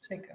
Zeker. 0.00 0.34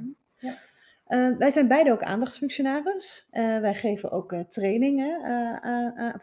Eh, 1.12 1.38
wij 1.38 1.52
zijn 1.52 1.68
beide 1.68 1.92
ook 1.92 2.04
aandachtsfunctionaris. 2.04 3.28
Eh, 3.32 3.60
wij 3.60 3.76
geven 3.76 4.12
ook 4.12 4.32
eh, 4.32 4.40
trainingen 4.40 5.20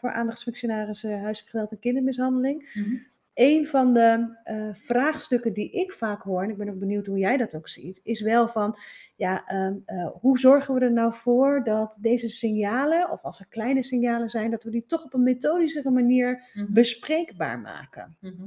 voor 0.00 0.10
aandachtsfunctionarissen 0.12 1.20
huiselijk 1.20 1.50
geweld 1.50 1.70
en 1.72 1.78
kindermishandeling. 1.78 2.70
Mhm. 2.74 2.96
Een 3.34 3.66
van 3.66 3.92
de 3.94 4.36
vraagstukken 4.72 5.52
die 5.52 5.70
ik 5.70 5.92
vaak 5.92 6.22
hoor, 6.22 6.42
en 6.42 6.50
ik 6.50 6.56
ben 6.56 6.68
ook 6.68 6.78
benieuwd 6.78 7.06
hoe 7.06 7.18
jij 7.18 7.36
dat 7.36 7.54
ook 7.56 7.68
ziet, 7.68 8.00
is 8.02 8.20
wel 8.20 8.48
van, 8.48 8.76
ja, 9.16 9.46
ehm, 9.46 9.74
eh, 9.84 10.08
hoe 10.20 10.38
zorgen 10.38 10.74
we 10.74 10.80
er 10.80 10.92
nou 10.92 11.12
voor 11.14 11.64
dat 11.64 11.98
deze 12.00 12.28
signalen, 12.28 13.10
of 13.10 13.22
als 13.22 13.40
er 13.40 13.46
kleine 13.48 13.82
signalen 13.82 14.28
zijn, 14.28 14.50
dat 14.50 14.62
we 14.64 14.70
die 14.70 14.84
toch 14.86 15.04
op 15.04 15.14
een 15.14 15.22
methodische 15.22 15.90
manier 15.90 16.50
Mhm. 16.54 16.72
bespreekbaar 16.72 17.60
maken? 17.60 18.16
Mhm. 18.20 18.44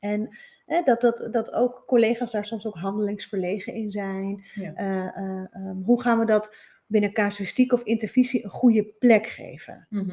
En 0.00 0.38
hè, 0.66 0.82
dat, 0.82 1.00
dat, 1.00 1.28
dat 1.30 1.52
ook 1.52 1.82
collega's 1.86 2.30
daar 2.30 2.44
soms 2.44 2.66
ook 2.66 2.76
handelingsverlegen 2.78 3.74
in 3.74 3.90
zijn. 3.90 4.44
Ja. 4.54 4.74
Eh, 4.74 5.06
eh, 5.16 5.44
ehm, 5.50 5.76
hoe 5.84 6.00
gaan 6.02 6.18
we 6.18 6.24
dat 6.24 6.56
binnen 6.86 7.12
casuïstiek 7.12 7.72
of 7.72 7.82
intervisie 7.82 8.44
een 8.44 8.50
goede 8.50 8.84
plek 8.84 9.26
geven? 9.26 9.86
Mhm. 9.90 10.10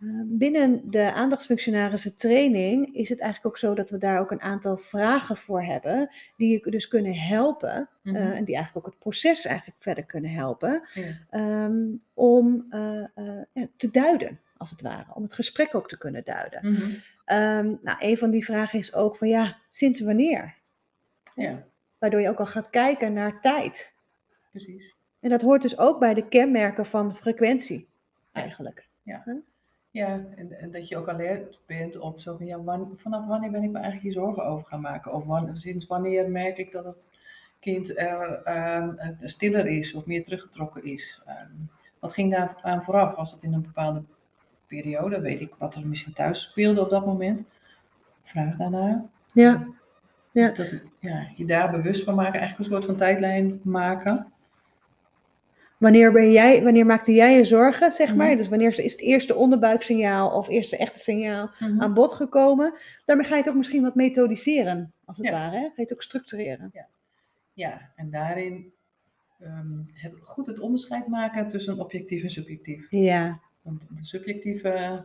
Eh, 0.00 0.08
Binnen 0.24 0.90
de 0.90 1.12
aandachtsfunctionarissen 1.12 2.16
training 2.16 2.94
is 2.94 3.08
het 3.08 3.20
eigenlijk 3.20 3.50
ook 3.54 3.58
zo 3.58 3.74
dat 3.74 3.90
we 3.90 3.98
daar 3.98 4.20
ook 4.20 4.30
een 4.30 4.42
aantal 4.42 4.76
vragen 4.76 5.36
voor 5.36 5.62
hebben, 5.62 6.08
die 6.36 6.50
je 6.64 6.70
dus 6.70 6.88
kunnen 6.88 7.14
helpen, 7.14 7.88
Mhm. 8.02 8.16
eh, 8.16 8.36
en 8.36 8.44
die 8.44 8.54
eigenlijk 8.54 8.86
ook 8.86 8.92
het 8.92 9.02
proces 9.02 9.44
eigenlijk 9.46 9.78
verder 9.82 10.04
kunnen 10.04 10.30
helpen, 10.30 10.82
Ja. 10.94 11.12
ehm, 11.30 11.86
om 12.14 12.66
te 13.76 13.90
duiden, 13.90 14.40
als 14.56 14.70
het 14.70 14.80
ware, 14.80 15.14
om 15.14 15.22
het 15.22 15.32
gesprek 15.32 15.74
ook 15.74 15.88
te 15.88 15.98
kunnen 15.98 16.24
duiden. 16.24 16.72
Mhm. 16.72 16.90
Ehm, 17.28 17.74
nou, 17.82 17.96
een 17.98 18.16
van 18.18 18.30
die 18.30 18.44
vragen 18.44 18.78
is 18.78 18.94
ook 18.94 19.16
van 19.16 19.28
ja, 19.28 19.56
sinds 19.68 20.00
wanneer? 20.00 20.54
ja, 21.34 21.64
Waardoor 21.98 22.20
je 22.20 22.28
ook 22.28 22.38
al 22.38 22.46
gaat 22.46 22.70
kijken 22.70 23.12
naar 23.12 23.40
tijd. 23.40 23.94
precies. 24.50 24.94
En 25.20 25.30
dat 25.30 25.42
hoort 25.42 25.62
dus 25.62 25.78
ook 25.78 25.98
bij 25.98 26.14
de 26.14 26.28
kenmerken 26.28 26.86
van 26.86 27.16
frequentie, 27.16 27.88
eigenlijk. 28.32 28.86
Ja, 29.90 30.24
en, 30.36 30.58
en 30.60 30.70
dat 30.70 30.88
je 30.88 30.96
ook 30.96 31.08
alert 31.08 31.60
bent 31.66 31.98
op 31.98 32.20
zo 32.20 32.36
van, 32.36 32.46
ja, 32.46 32.62
wan- 32.62 32.92
vanaf 32.96 33.26
wanneer 33.26 33.50
ben 33.50 33.62
ik 33.62 33.68
me 33.70 33.78
eigenlijk 33.78 34.02
hier 34.04 34.12
zorgen 34.22 34.44
over 34.44 34.66
gaan 34.66 34.80
maken? 34.80 35.12
Of 35.12 35.24
wan- 35.24 35.56
sinds 35.58 35.86
wanneer 35.86 36.30
merk 36.30 36.58
ik 36.58 36.72
dat 36.72 36.84
het 36.84 37.18
kind 37.60 37.98
er 37.98 38.42
ehm, 38.44 38.90
eh, 38.98 39.08
stiller 39.22 39.66
is 39.66 39.94
of 39.94 40.06
meer 40.06 40.24
teruggetrokken 40.24 40.84
is? 40.84 41.20
Ehm, 41.26 41.50
wat 41.98 42.12
ging 42.12 42.30
daar 42.32 42.58
aan 42.62 42.82
vooraf? 42.82 43.16
Was 43.16 43.30
dat 43.30 43.42
in 43.42 43.52
een 43.52 43.62
bepaalde 43.62 44.02
periode? 44.68 45.20
Weet 45.20 45.40
ik 45.40 45.54
wat 45.58 45.74
er 45.74 45.86
misschien 45.86 46.12
thuis 46.12 46.42
speelde 46.42 46.80
op 46.80 46.90
dat 46.90 47.06
moment? 47.06 47.46
Vraag 48.24 48.56
daarnaar. 48.56 49.02
Ja, 49.32 49.66
Ja. 50.32 50.50
Dus 50.50 50.70
dat 50.70 50.80
ja, 51.00 51.26
je 51.34 51.44
daar 51.44 51.70
bewust 51.70 52.04
van 52.04 52.14
maken, 52.14 52.40
eigenlijk 52.40 52.58
een 52.70 52.74
soort 52.76 52.84
van 52.84 52.96
tijdlijn 52.96 53.60
maken. 53.62 54.32
Wanneer, 55.78 56.12
ben 56.12 56.30
jij, 56.32 56.62
wanneer 56.62 56.86
maakte 56.86 57.12
jij 57.12 57.36
je 57.36 57.44
zorgen, 57.44 57.92
zeg 57.92 58.14
maar? 58.14 58.26
Mhm. 58.28 58.36
Dus 58.36 58.48
wanneer 58.48 58.78
is 58.78 58.92
het 58.92 59.00
eerste 59.00 59.34
onderbuiksignaal 59.34 60.30
of 60.30 60.48
eerste 60.48 60.76
echte 60.76 60.98
signaal 60.98 61.50
Mhm. 61.58 61.80
aan 61.82 61.94
bod 61.94 62.12
gekomen? 62.12 62.74
Daarmee 63.04 63.26
ga 63.26 63.34
je 63.34 63.40
het 63.40 63.50
ook 63.50 63.56
misschien 63.56 63.82
wat 63.82 63.94
methodiseren, 63.94 64.92
als 65.04 65.16
het 65.16 65.26
Ja. 65.26 65.32
ware. 65.32 65.56
Hè? 65.56 65.62
Ga 65.62 65.72
je 65.76 65.82
het 65.82 65.92
ook 65.92 66.02
structureren. 66.02 66.72
Ja, 67.52 67.90
en 67.96 68.10
daarin 68.10 68.72
ehm, 69.40 69.66
het, 69.92 70.18
goed 70.22 70.46
het 70.46 70.58
onderscheid 70.58 71.06
maken 71.06 71.48
tussen 71.48 71.78
objectief 71.78 72.22
en 72.22 72.30
subjectief. 72.30 72.86
Ja, 72.90 73.40
Want 73.62 73.82
de 73.88 74.04
subjectieve 74.04 75.04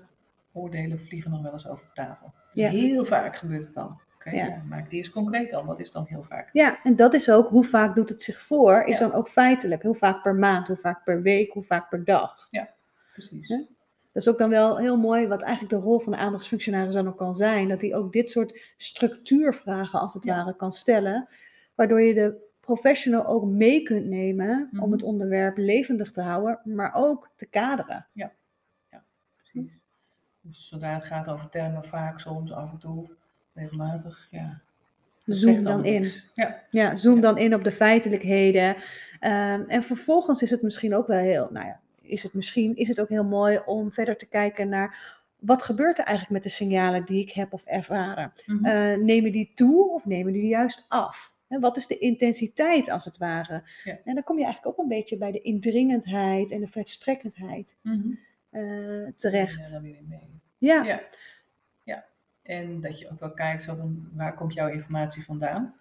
oordelen 0.52 1.00
vliegen 1.00 1.32
nog 1.32 1.42
wel 1.42 1.54
eens 1.54 1.68
over 1.68 1.90
tafel. 1.94 2.34
Dus 2.54 2.64
Ja. 2.64 2.70
Heel 2.70 3.06
vaak 3.06 3.36
gebeurt 3.36 3.66
het 3.66 3.74
dan. 3.74 4.02
Ja. 4.24 4.32
ja. 4.32 4.62
maak 4.70 4.90
die 4.90 4.98
eens 5.00 5.10
concreet 5.10 5.50
dan. 5.50 5.66
Wat 5.66 5.80
is 5.80 5.92
dan 5.92 6.06
heel 6.08 6.24
vaak? 6.24 6.50
ja, 6.54 6.80
en 6.84 6.96
dat 6.96 7.14
is 7.14 7.30
ook 7.32 7.48
hoe 7.48 7.64
vaak 7.64 7.96
doet 7.96 8.10
het 8.10 8.22
zich 8.22 8.42
voor, 8.42 8.82
is 8.84 9.00
Ja. 9.00 9.08
dan 9.08 9.18
ook 9.18 9.28
feitelijk. 9.30 9.84
Hoe 9.84 9.96
vaak 9.96 10.22
per 10.22 10.36
maand, 10.36 10.68
hoe 10.68 10.76
vaak 10.78 11.04
per 11.04 11.22
week, 11.22 11.52
hoe 11.54 11.64
vaak 11.64 11.90
per 11.90 12.04
dag. 12.04 12.48
Precies. 13.14 13.48
Ja. 13.48 13.58
Dat 14.12 14.24
is 14.24 14.28
ook 14.30 14.38
dan 14.38 14.50
wel 14.50 14.78
heel 14.78 14.98
mooi, 14.98 15.28
wat 15.28 15.42
eigenlijk 15.42 15.74
de 15.74 15.80
rol 15.90 16.00
van 16.00 16.12
de 16.12 16.18
aandachtsfunctionaris 16.18 16.94
dan 16.94 17.08
ook 17.08 17.18
kan 17.18 17.34
zijn. 17.34 17.68
Dat 17.68 17.82
hij 17.82 17.96
ook 17.96 18.14
dit 18.14 18.30
soort 18.30 18.74
structuurvragen 18.78 20.00
als 20.00 20.14
het 20.14 20.24
Ja. 20.24 20.36
ware 20.36 20.56
kan 20.56 20.72
stellen. 20.72 21.28
Waardoor 21.76 22.02
je 22.02 22.14
de 22.14 22.52
professional 22.60 23.26
ook 23.26 23.46
mee 23.46 23.84
kunt 23.84 24.06
nemen 24.06 24.70
om 24.72 24.78
Mhm. 24.80 24.92
het 24.92 25.04
onderwerp 25.04 25.58
levendig 25.58 26.12
te 26.12 26.22
houden, 26.22 26.60
maar 26.64 26.92
ook 26.96 27.30
te 27.36 27.46
kaderen. 27.46 28.08
Precies. 28.14 28.32
Dus 30.44 30.68
zodra 30.68 30.94
het 30.94 31.04
gaat 31.04 31.28
over 31.28 31.50
termen, 31.50 31.84
vaak, 31.86 32.20
soms, 32.20 32.52
af 32.52 32.72
en 32.72 32.78
toe, 32.78 33.10
regelmatig, 33.54 34.28
ja. 34.32 34.62
dat 35.26 35.36
Zoom 35.38 35.64
dan 35.64 35.86
in. 35.86 36.12
Ja, 36.34 36.62
Ja, 36.70 36.96
zoom 36.96 37.16
Ja. 37.16 37.22
dan 37.22 37.38
in 37.38 37.54
op 37.56 37.64
de 37.64 37.72
feitelijkheden. 37.72 38.76
Ehm, 39.20 39.62
en 39.68 39.84
vervolgens 39.84 40.42
is 40.42 40.50
het 40.50 40.62
misschien 40.62 40.96
ook 40.96 41.08
wel 41.08 41.18
heel, 41.18 41.50
nou 41.52 41.66
ja, 41.66 41.80
is 42.02 42.24
het 42.24 42.34
misschien, 42.34 42.76
is 42.76 42.88
het 42.88 43.02
ook 43.02 43.10
heel 43.10 43.24
mooi 43.26 43.60
om 43.66 43.92
verder 43.92 44.18
te 44.18 44.26
kijken 44.28 44.70
naar 44.70 45.22
wat 45.40 45.62
gebeurt 45.64 45.98
er 46.00 46.06
eigenlijk 46.06 46.34
met 46.34 46.44
de 46.44 46.58
signalen 46.58 47.06
die 47.06 47.22
ik 47.22 47.32
heb 47.32 47.54
of 47.54 47.66
ervaren. 47.66 48.34
Eh, 48.64 48.96
nemen 48.98 49.32
die 49.32 49.52
toe 49.56 49.94
of 49.94 50.06
nemen 50.06 50.34
die 50.34 50.48
juist 50.48 50.86
af? 50.88 51.34
En 51.48 51.60
wat 51.60 51.78
is 51.78 51.88
de 51.88 51.98
intensiteit 51.98 52.90
als 52.90 53.06
het 53.06 53.18
ware? 53.18 53.64
Ja. 53.84 53.98
En 54.06 54.14
dan 54.14 54.24
kom 54.24 54.38
je 54.38 54.44
eigenlijk 54.44 54.74
ook 54.80 54.84
een 54.84 54.90
beetje 54.98 55.18
bij 55.18 55.32
de 55.32 55.42
indringendheid 55.42 56.52
en 56.52 56.60
de 56.60 56.68
verstrekkendheid 56.68 57.76
eh, 57.84 59.06
Ja, 59.06 59.12
terecht. 59.16 59.72
dan 59.72 59.82
weer 59.82 60.02
mee. 60.08 60.33
Ja, 60.66 60.84
Ja. 60.84 61.02
ja. 61.84 62.06
En 62.44 62.82
dat 62.82 63.00
je 63.00 63.10
ook 63.12 63.20
wel 63.20 63.32
kijkt, 63.32 63.64
zo 63.64 63.76
van, 63.76 64.10
waar 64.14 64.34
komt 64.34 64.54
jouw 64.54 64.68
informatie 64.68 65.24
vandaan? 65.24 65.74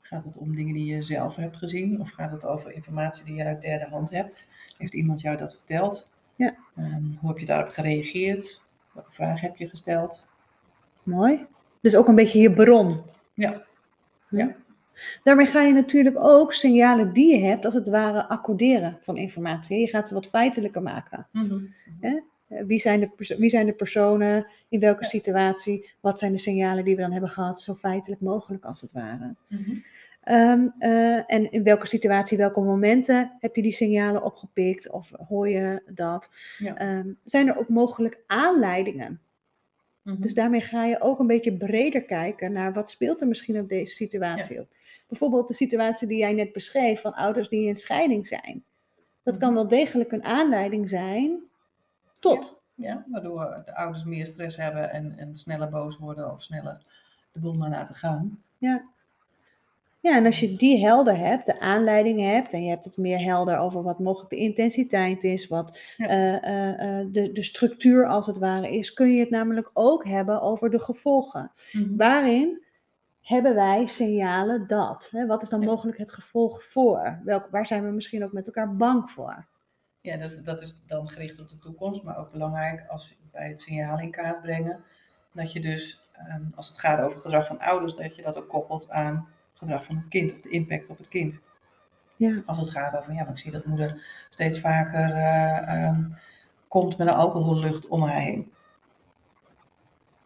Gaat 0.00 0.24
het 0.24 0.36
om 0.36 0.54
dingen 0.54 0.74
die 0.74 0.94
je 0.94 1.02
zelf 1.02 1.36
hebt 1.36 1.56
gezien? 1.56 2.00
Of 2.00 2.10
gaat 2.10 2.30
het 2.30 2.44
over 2.44 2.72
informatie 2.72 3.24
die 3.24 3.34
je 3.34 3.44
uit 3.44 3.60
derde 3.60 3.86
hand 3.90 4.10
hebt? 4.10 4.54
Heeft 4.78 4.94
iemand 4.94 5.20
jou 5.20 5.36
dat 5.36 5.54
verteld? 5.54 6.06
Ja. 6.36 6.54
Ehm, 6.76 7.02
hoe 7.20 7.28
heb 7.28 7.38
je 7.38 7.46
daarop 7.46 7.68
gereageerd? 7.70 8.60
Welke 8.92 9.12
vraag 9.12 9.40
heb 9.40 9.56
je 9.56 9.68
gesteld? 9.68 10.24
Mooi. 11.02 11.46
Dus 11.80 11.96
ook 11.96 12.08
een 12.08 12.14
beetje 12.14 12.40
je 12.40 12.52
bron. 12.52 13.02
Ja. 13.34 13.62
Ja. 14.30 14.54
Daarmee 15.22 15.46
ga 15.46 15.60
je 15.60 15.72
natuurlijk 15.72 16.18
ook 16.18 16.52
signalen 16.52 17.12
die 17.12 17.38
je 17.38 17.46
hebt, 17.46 17.64
als 17.64 17.74
het 17.74 17.88
ware, 17.88 18.28
accorderen 18.28 18.98
van 19.00 19.16
informatie. 19.16 19.80
Je 19.80 19.86
gaat 19.88 20.08
ze 20.08 20.14
wat 20.14 20.26
feitelijker 20.26 20.82
maken. 20.82 21.26
Eh, 22.00 22.12
Wie 22.48 22.78
zijn, 22.78 23.00
de 23.00 23.34
wie 23.38 23.50
zijn 23.50 23.66
de 23.66 23.72
personen, 23.72 24.46
in 24.68 24.80
welke 24.80 25.04
situatie, 25.04 25.90
wat 26.00 26.18
zijn 26.18 26.32
de 26.32 26.38
signalen 26.38 26.84
die 26.84 26.96
we 26.96 27.02
dan 27.02 27.12
hebben 27.12 27.30
gehad, 27.30 27.60
zo 27.60 27.74
feitelijk 27.74 28.20
mogelijk 28.20 28.64
als 28.64 28.80
het 28.80 28.92
ware. 28.92 29.34
Mhm. 29.48 29.70
Ehm, 30.22 30.66
eh, 30.78 31.32
en 31.32 31.50
in 31.50 31.62
welke 31.62 31.86
situatie, 31.86 32.38
welke 32.38 32.60
momenten 32.60 33.36
heb 33.40 33.56
je 33.56 33.62
die 33.62 33.72
signalen 33.72 34.22
opgepikt 34.22 34.90
of 34.90 35.10
hoor 35.28 35.48
je 35.48 35.82
dat? 35.86 36.30
Ja. 36.58 36.76
Ehm, 36.76 37.08
zijn 37.24 37.48
er 37.48 37.56
ook 37.58 37.68
mogelijk 37.68 38.18
aanleidingen? 38.26 39.20
Mhm. 40.02 40.20
Dus 40.20 40.34
daarmee 40.34 40.60
ga 40.60 40.84
je 40.84 41.00
ook 41.00 41.18
een 41.18 41.26
beetje 41.26 41.56
breder 41.56 42.02
kijken 42.02 42.52
naar 42.52 42.72
wat 42.72 42.90
speelt 42.90 43.20
er 43.20 43.28
misschien 43.28 43.58
op 43.60 43.68
deze 43.68 43.94
situatie 43.94 44.60
op. 44.60 44.68
Bijvoorbeeld 45.08 45.48
de 45.48 45.54
situatie 45.54 46.08
die 46.08 46.18
jij 46.18 46.32
net 46.32 46.52
beschreef 46.52 47.00
van 47.00 47.14
ouders 47.14 47.48
die 47.48 47.66
in 47.66 47.76
scheiding 47.76 48.26
zijn. 48.26 48.64
Dat 49.22 49.36
kan 49.36 49.48
Mhm. 49.48 49.58
wel 49.58 49.68
degelijk 49.68 50.12
een 50.12 50.24
aanleiding 50.24 50.88
zijn 50.88 51.38
tot. 52.18 52.60
Ja, 52.74 53.04
waardoor 53.10 53.62
de 53.64 53.74
ouders 53.76 54.04
meer 54.04 54.26
stress 54.26 54.56
hebben 54.56 54.90
en, 54.90 55.18
en 55.18 55.36
sneller 55.36 55.68
boos 55.68 55.98
worden 55.98 56.32
of 56.32 56.42
sneller 56.42 56.82
de 57.32 57.40
boel 57.40 57.54
maar 57.54 57.70
laten 57.70 57.94
gaan. 57.94 58.42
Ja. 58.58 58.84
Ja, 60.00 60.16
en 60.16 60.26
als 60.26 60.40
je 60.40 60.56
die 60.56 60.84
helder 60.86 61.16
hebt, 61.18 61.46
de 61.46 61.60
aanleiding 61.60 62.20
hebt, 62.20 62.52
en 62.52 62.62
je 62.62 62.68
hebt 62.68 62.84
het 62.84 62.96
meer 62.96 63.18
helder 63.20 63.58
over 63.58 63.82
wat 63.82 63.98
mogelijk 63.98 64.30
de 64.30 64.36
intensiteit 64.36 65.24
is, 65.24 65.48
wat 65.48 65.94
Ja. 65.96 66.06
eh, 66.06 66.34
eh, 66.34 67.00
eh, 67.00 67.06
de, 67.12 67.32
de 67.32 67.42
structuur 67.42 68.06
als 68.06 68.26
het 68.26 68.38
ware 68.38 68.76
is, 68.76 68.92
kun 68.92 69.12
je 69.14 69.20
het 69.20 69.30
namelijk 69.30 69.70
ook 69.72 70.04
hebben 70.06 70.40
over 70.40 70.70
de 70.70 70.80
gevolgen. 70.80 71.50
Waarin 71.96 72.62
hebben 73.22 73.54
wij 73.54 73.86
signalen 73.86 74.66
dat? 74.66 75.08
Hè? 75.12 75.26
Wat 75.26 75.42
is 75.42 75.48
dan 75.48 75.60
Ja. 75.60 75.66
mogelijk 75.66 75.98
het 75.98 76.12
gevolg 76.12 76.64
voor? 76.64 77.20
Welk, 77.24 77.46
waar 77.50 77.66
zijn 77.66 77.84
we 77.84 77.90
misschien 77.90 78.24
ook 78.24 78.32
met 78.32 78.46
elkaar 78.46 78.76
bang 78.76 79.10
voor? 79.10 79.46
Ja, 80.08 80.16
dat, 80.16 80.44
dat 80.44 80.60
is 80.60 80.74
dan 80.86 81.08
gericht 81.08 81.40
op 81.40 81.48
de 81.48 81.58
toekomst, 81.58 82.02
maar 82.02 82.18
ook 82.18 82.32
belangrijk 82.32 82.84
als 82.88 83.14
bij 83.32 83.48
het 83.48 83.60
signaal 83.60 83.98
in 83.98 84.10
kaart 84.10 84.40
brengen. 84.40 84.84
Dat 85.32 85.52
je 85.52 85.60
dus, 85.60 86.00
ehm, 86.12 86.42
als 86.54 86.68
het 86.68 86.78
gaat 86.78 86.98
over 86.98 87.12
het 87.12 87.20
gedrag 87.20 87.46
van 87.46 87.60
ouders, 87.60 87.94
dat 87.94 88.16
je 88.16 88.22
dat 88.22 88.36
ook 88.36 88.48
koppelt 88.48 88.90
aan 88.90 89.14
het 89.50 89.58
gedrag 89.58 89.84
van 89.84 89.96
het 89.96 90.08
kind, 90.08 90.32
of 90.32 90.40
de 90.40 90.48
impact 90.48 90.88
op 90.88 90.98
het 90.98 91.08
kind. 91.08 91.40
Ja, 92.16 92.42
Als 92.46 92.58
het 92.58 92.70
gaat 92.70 92.96
over, 92.96 93.12
ja, 93.12 93.22
maar 93.22 93.32
ik 93.32 93.38
zie 93.38 93.50
dat 93.50 93.64
moeder 93.64 94.02
steeds 94.30 94.60
vaker 94.60 95.10
eh, 95.12 95.84
ehm, 95.84 96.04
komt 96.68 96.98
met 96.98 97.08
een 97.08 97.14
alcohollucht 97.14 97.86
om 97.86 98.02
haar 98.02 98.20
heen. 98.20 98.52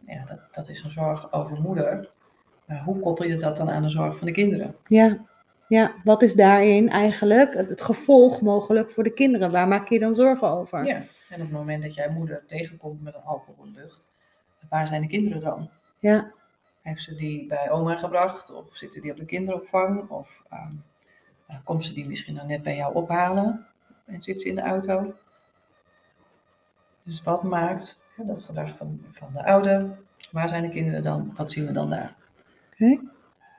Ja, 0.06 0.24
dat, 0.24 0.48
dat 0.52 0.68
is 0.68 0.82
een 0.82 0.90
zorg 0.90 1.32
over 1.32 1.60
moeder. 1.60 2.10
Maar 2.66 2.82
hoe 2.82 3.00
koppel 3.00 3.24
je 3.24 3.36
dat 3.36 3.56
dan 3.56 3.70
aan 3.70 3.82
de 3.82 3.88
zorg 3.88 4.16
van 4.16 4.26
de 4.26 4.32
kinderen? 4.32 4.74
ja, 4.86 5.18
ja. 5.74 5.94
wat 6.04 6.22
is 6.22 6.34
daarin 6.34 6.88
eigenlijk 6.88 7.54
het, 7.54 7.80
gevolg 7.80 8.40
mogelijk 8.40 8.90
voor 8.90 9.04
de 9.04 9.12
kinderen? 9.12 9.50
Waar 9.50 9.68
maak 9.68 9.88
je 9.88 9.98
dan 9.98 10.14
zorgen 10.14 10.48
over? 10.48 10.84
Ja, 10.84 10.96
en 11.28 11.34
op 11.34 11.40
het 11.40 11.50
moment 11.50 11.82
dat 11.82 11.94
jij 11.94 12.08
moeder 12.08 12.42
tegenkomt 12.46 13.02
met 13.02 13.14
een 13.14 13.22
alcohollucht, 13.22 14.08
waar 14.68 14.86
zijn 14.86 15.00
de 15.00 15.08
kinderen 15.08 15.40
dan? 15.40 15.70
ja, 15.98 16.30
Heeft 16.82 17.02
ze 17.02 17.14
die 17.14 17.46
bij 17.46 17.70
oma 17.70 17.96
gebracht? 17.96 18.50
Of 18.50 18.76
zitten 18.76 19.02
die 19.02 19.10
op 19.10 19.16
de 19.16 19.24
kinderopvang? 19.24 20.08
Of 20.08 20.42
ehm, 20.50 20.72
eh, 21.46 21.56
komt 21.64 21.84
ze 21.84 21.94
die 21.94 22.06
misschien 22.06 22.34
dan 22.34 22.46
net 22.46 22.62
bij 22.62 22.76
jou 22.76 22.94
ophalen? 22.94 23.66
En 24.04 24.22
zit 24.22 24.40
ze 24.40 24.48
in 24.48 24.54
de 24.54 24.62
auto? 24.62 25.14
Dus 27.02 27.22
wat 27.22 27.42
maakt 27.42 28.00
dat 28.16 28.42
gedrag 28.42 28.76
van, 28.76 29.04
van 29.12 29.28
de 29.32 29.44
ouder? 29.44 29.98
Waar 30.30 30.48
zijn 30.48 30.62
de 30.62 30.70
kinderen 30.70 31.02
dan? 31.02 31.32
Wat 31.36 31.50
zien 31.50 31.66
we 31.66 31.72
dan 31.72 31.90
daar? 31.90 32.14
Oké. 32.72 33.00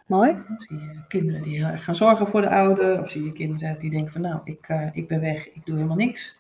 Mooi. 0.06 0.38
Zie 0.58 0.80
je 0.80 1.04
kinderen 1.08 1.42
die 1.42 1.58
heel 1.58 1.68
erg 1.68 1.84
gaan 1.84 1.96
zorgen 1.96 2.28
voor 2.28 2.42
de 2.42 2.50
ouder? 2.50 3.02
Of 3.02 3.10
zie 3.10 3.24
je 3.24 3.32
kinderen 3.32 3.80
die 3.80 3.90
denken 3.90 4.12
van 4.12 4.22
nou, 4.22 4.42
ik, 4.44 4.68
eh, 4.68 4.90
ik 4.94 5.08
ben 5.08 5.20
weg, 5.20 5.54
ik 5.54 5.66
doe 5.66 5.76
helemaal 5.76 5.98
niks? 5.98 6.36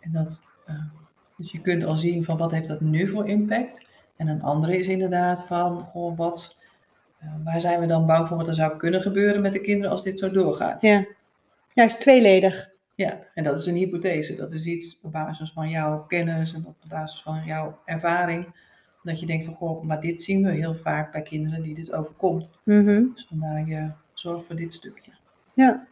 En 0.00 0.12
dat, 0.12 0.44
eh, 0.66 0.84
dus 1.36 1.52
je 1.52 1.60
kunt 1.60 1.84
al 1.84 1.98
zien 1.98 2.24
van 2.24 2.36
wat 2.36 2.50
heeft 2.50 2.68
dat 2.68 2.80
nu 2.80 3.08
voor 3.08 3.28
impact? 3.28 3.86
En 4.16 4.28
een 4.28 4.42
andere 4.42 4.78
is 4.78 4.88
inderdaad 4.88 5.46
van, 5.46 5.80
goh, 5.80 6.16
wat, 6.16 6.56
eh, 7.18 7.28
waar 7.44 7.60
zijn 7.60 7.80
we 7.80 7.86
dan 7.86 8.06
bang 8.06 8.28
voor 8.28 8.36
wat 8.36 8.48
er 8.48 8.54
zou 8.54 8.76
kunnen 8.76 9.00
gebeuren 9.00 9.42
met 9.42 9.52
de 9.52 9.60
kinderen 9.60 9.90
als 9.90 10.02
dit 10.02 10.18
zo 10.18 10.30
doorgaat? 10.30 10.82
Ja. 10.82 11.06
Ja, 11.74 11.84
is 11.84 11.94
tweeledig. 11.94 12.70
Ja, 12.94 13.18
en 13.34 13.44
dat 13.44 13.58
is 13.58 13.66
een 13.66 13.74
hypothese. 13.74 14.34
Dat 14.34 14.52
is 14.52 14.66
iets 14.66 15.00
op 15.02 15.12
basis 15.12 15.50
van 15.52 15.68
jouw 15.68 16.04
kennis 16.06 16.52
en 16.52 16.66
op 16.66 16.76
basis 16.88 17.22
van 17.22 17.44
jouw 17.44 17.78
ervaring. 17.84 18.54
Dat 19.02 19.20
je 19.20 19.26
denkt 19.26 19.44
van, 19.44 19.54
goh, 19.54 19.82
maar 19.82 20.00
dit 20.00 20.22
zien 20.22 20.42
we 20.42 20.50
heel 20.50 20.74
vaak 20.74 21.12
bij 21.12 21.22
kinderen 21.22 21.62
die 21.62 21.74
dit 21.74 21.92
overkomt. 21.92 22.50
Mhm. 22.64 23.04
Dus 23.14 23.26
vandaar 23.28 23.68
je 23.68 23.90
zorg 24.12 24.44
voor 24.44 24.56
dit 24.56 24.72
stukje. 24.72 25.10
Ja. 25.54 25.86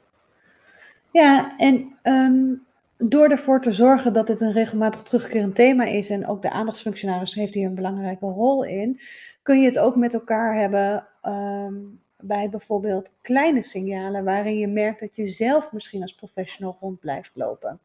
Ja, 1.12 1.58
en 1.58 1.96
ehm, 2.02 2.54
door 2.96 3.28
ervoor 3.28 3.60
te 3.60 3.72
zorgen 3.72 4.12
dat 4.12 4.28
het 4.28 4.40
een 4.40 4.52
regelmatig 4.52 5.02
terugkerend 5.02 5.54
thema 5.54 5.84
is 5.84 6.10
en 6.10 6.26
ook 6.26 6.42
de 6.42 6.50
aandachtsfunctionaris 6.50 7.34
heeft 7.34 7.54
hier 7.54 7.66
een 7.66 7.74
belangrijke 7.74 8.26
rol 8.26 8.64
in, 8.64 9.00
kun 9.42 9.60
je 9.60 9.66
het 9.66 9.78
ook 9.78 9.96
met 9.96 10.14
elkaar 10.14 10.54
hebben 10.54 11.06
ehm, 11.22 11.74
bij 12.22 12.48
bijvoorbeeld 12.50 13.10
kleine 13.20 13.62
signalen 13.62 14.24
waarin 14.24 14.58
je 14.58 14.66
merkt 14.66 15.00
dat 15.00 15.16
je 15.16 15.26
zelf 15.26 15.72
misschien 15.72 16.02
als 16.02 16.14
professional 16.14 16.76
rond 16.80 17.00
blijft 17.00 17.30
lopen. 17.34 17.80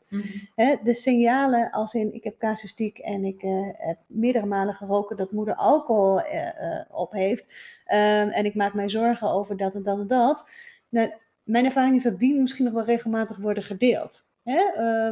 Hè, 0.56 0.76
de 0.84 0.94
signalen 0.94 1.72
als 1.72 1.94
in 1.94 2.14
ik 2.14 2.24
heb 2.24 2.38
casuïstiek 2.38 2.98
en 2.98 3.26
ik 3.26 3.44
eh, 3.44 3.70
heb 3.74 3.98
meerdere 4.08 4.46
malen 4.46 4.74
geroken 4.74 5.18
dat 5.18 5.32
moeder 5.32 5.56
alcohol 5.56 6.22
eh, 6.22 6.48
eh, 6.48 6.86
op 6.92 7.12
heeft 7.12 7.54
ehm, 7.86 8.30
en 8.30 8.46
ik 8.46 8.56
maak 8.56 8.74
mij 8.74 8.90
zorgen 8.90 9.30
over 9.30 9.58
dat 9.58 9.76
en 9.76 9.84
dat 9.84 10.00
en 10.00 10.08
dat. 10.08 10.50
Nou, 10.90 11.12
mijn 11.44 11.66
ervaring 11.66 11.96
is 11.96 12.04
dat 12.04 12.20
die 12.20 12.36
misschien 12.36 12.66
nog 12.66 12.74
wel 12.74 12.86
regelmatig 12.86 13.38
worden 13.38 13.64
gedeeld. 13.64 14.24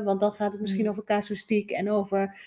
Want 0.03 0.19
dan 0.19 0.31
gaat 0.31 0.51
het 0.51 0.61
misschien 0.61 0.83
Mm. 0.83 0.89
over 0.89 1.03
casuïstiek 1.03 1.71
en 1.71 1.91
over 1.91 2.39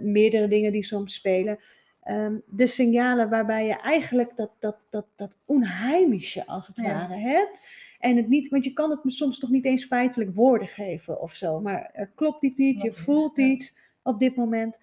meerdere 0.00 0.48
dingen 0.48 0.72
die 0.72 0.82
soms 0.84 1.14
spelen. 1.14 1.58
Ehm, 2.02 2.38
de 2.46 2.66
signalen 2.66 3.28
waarbij 3.30 3.66
je 3.66 3.80
eigenlijk 3.80 4.36
dat, 4.36 4.50
dat, 4.58 4.86
dat, 4.90 5.06
dat 5.16 5.38
onheimische 5.44 6.46
als 6.46 6.66
het 6.66 6.76
Ja. 6.76 6.82
ware 6.82 7.16
hebt. 7.16 7.60
En 7.98 8.16
het 8.16 8.28
niet, 8.28 8.48
want 8.48 8.64
je 8.64 8.72
kan 8.72 8.90
het 8.90 9.00
soms 9.04 9.38
toch 9.38 9.50
niet 9.50 9.64
eens 9.64 9.84
feitelijk 9.84 10.34
woorden 10.34 10.68
geven 10.68 11.20
of 11.20 11.32
zo. 11.32 11.60
Maar 11.60 11.90
er 11.92 12.10
klopt 12.14 12.42
iets 12.42 12.56
niet, 12.58 12.82
je 12.82 12.92
voelt 12.92 13.38
iets 13.38 13.76
op 14.02 14.18
dit 14.18 14.36
moment. 14.36 14.80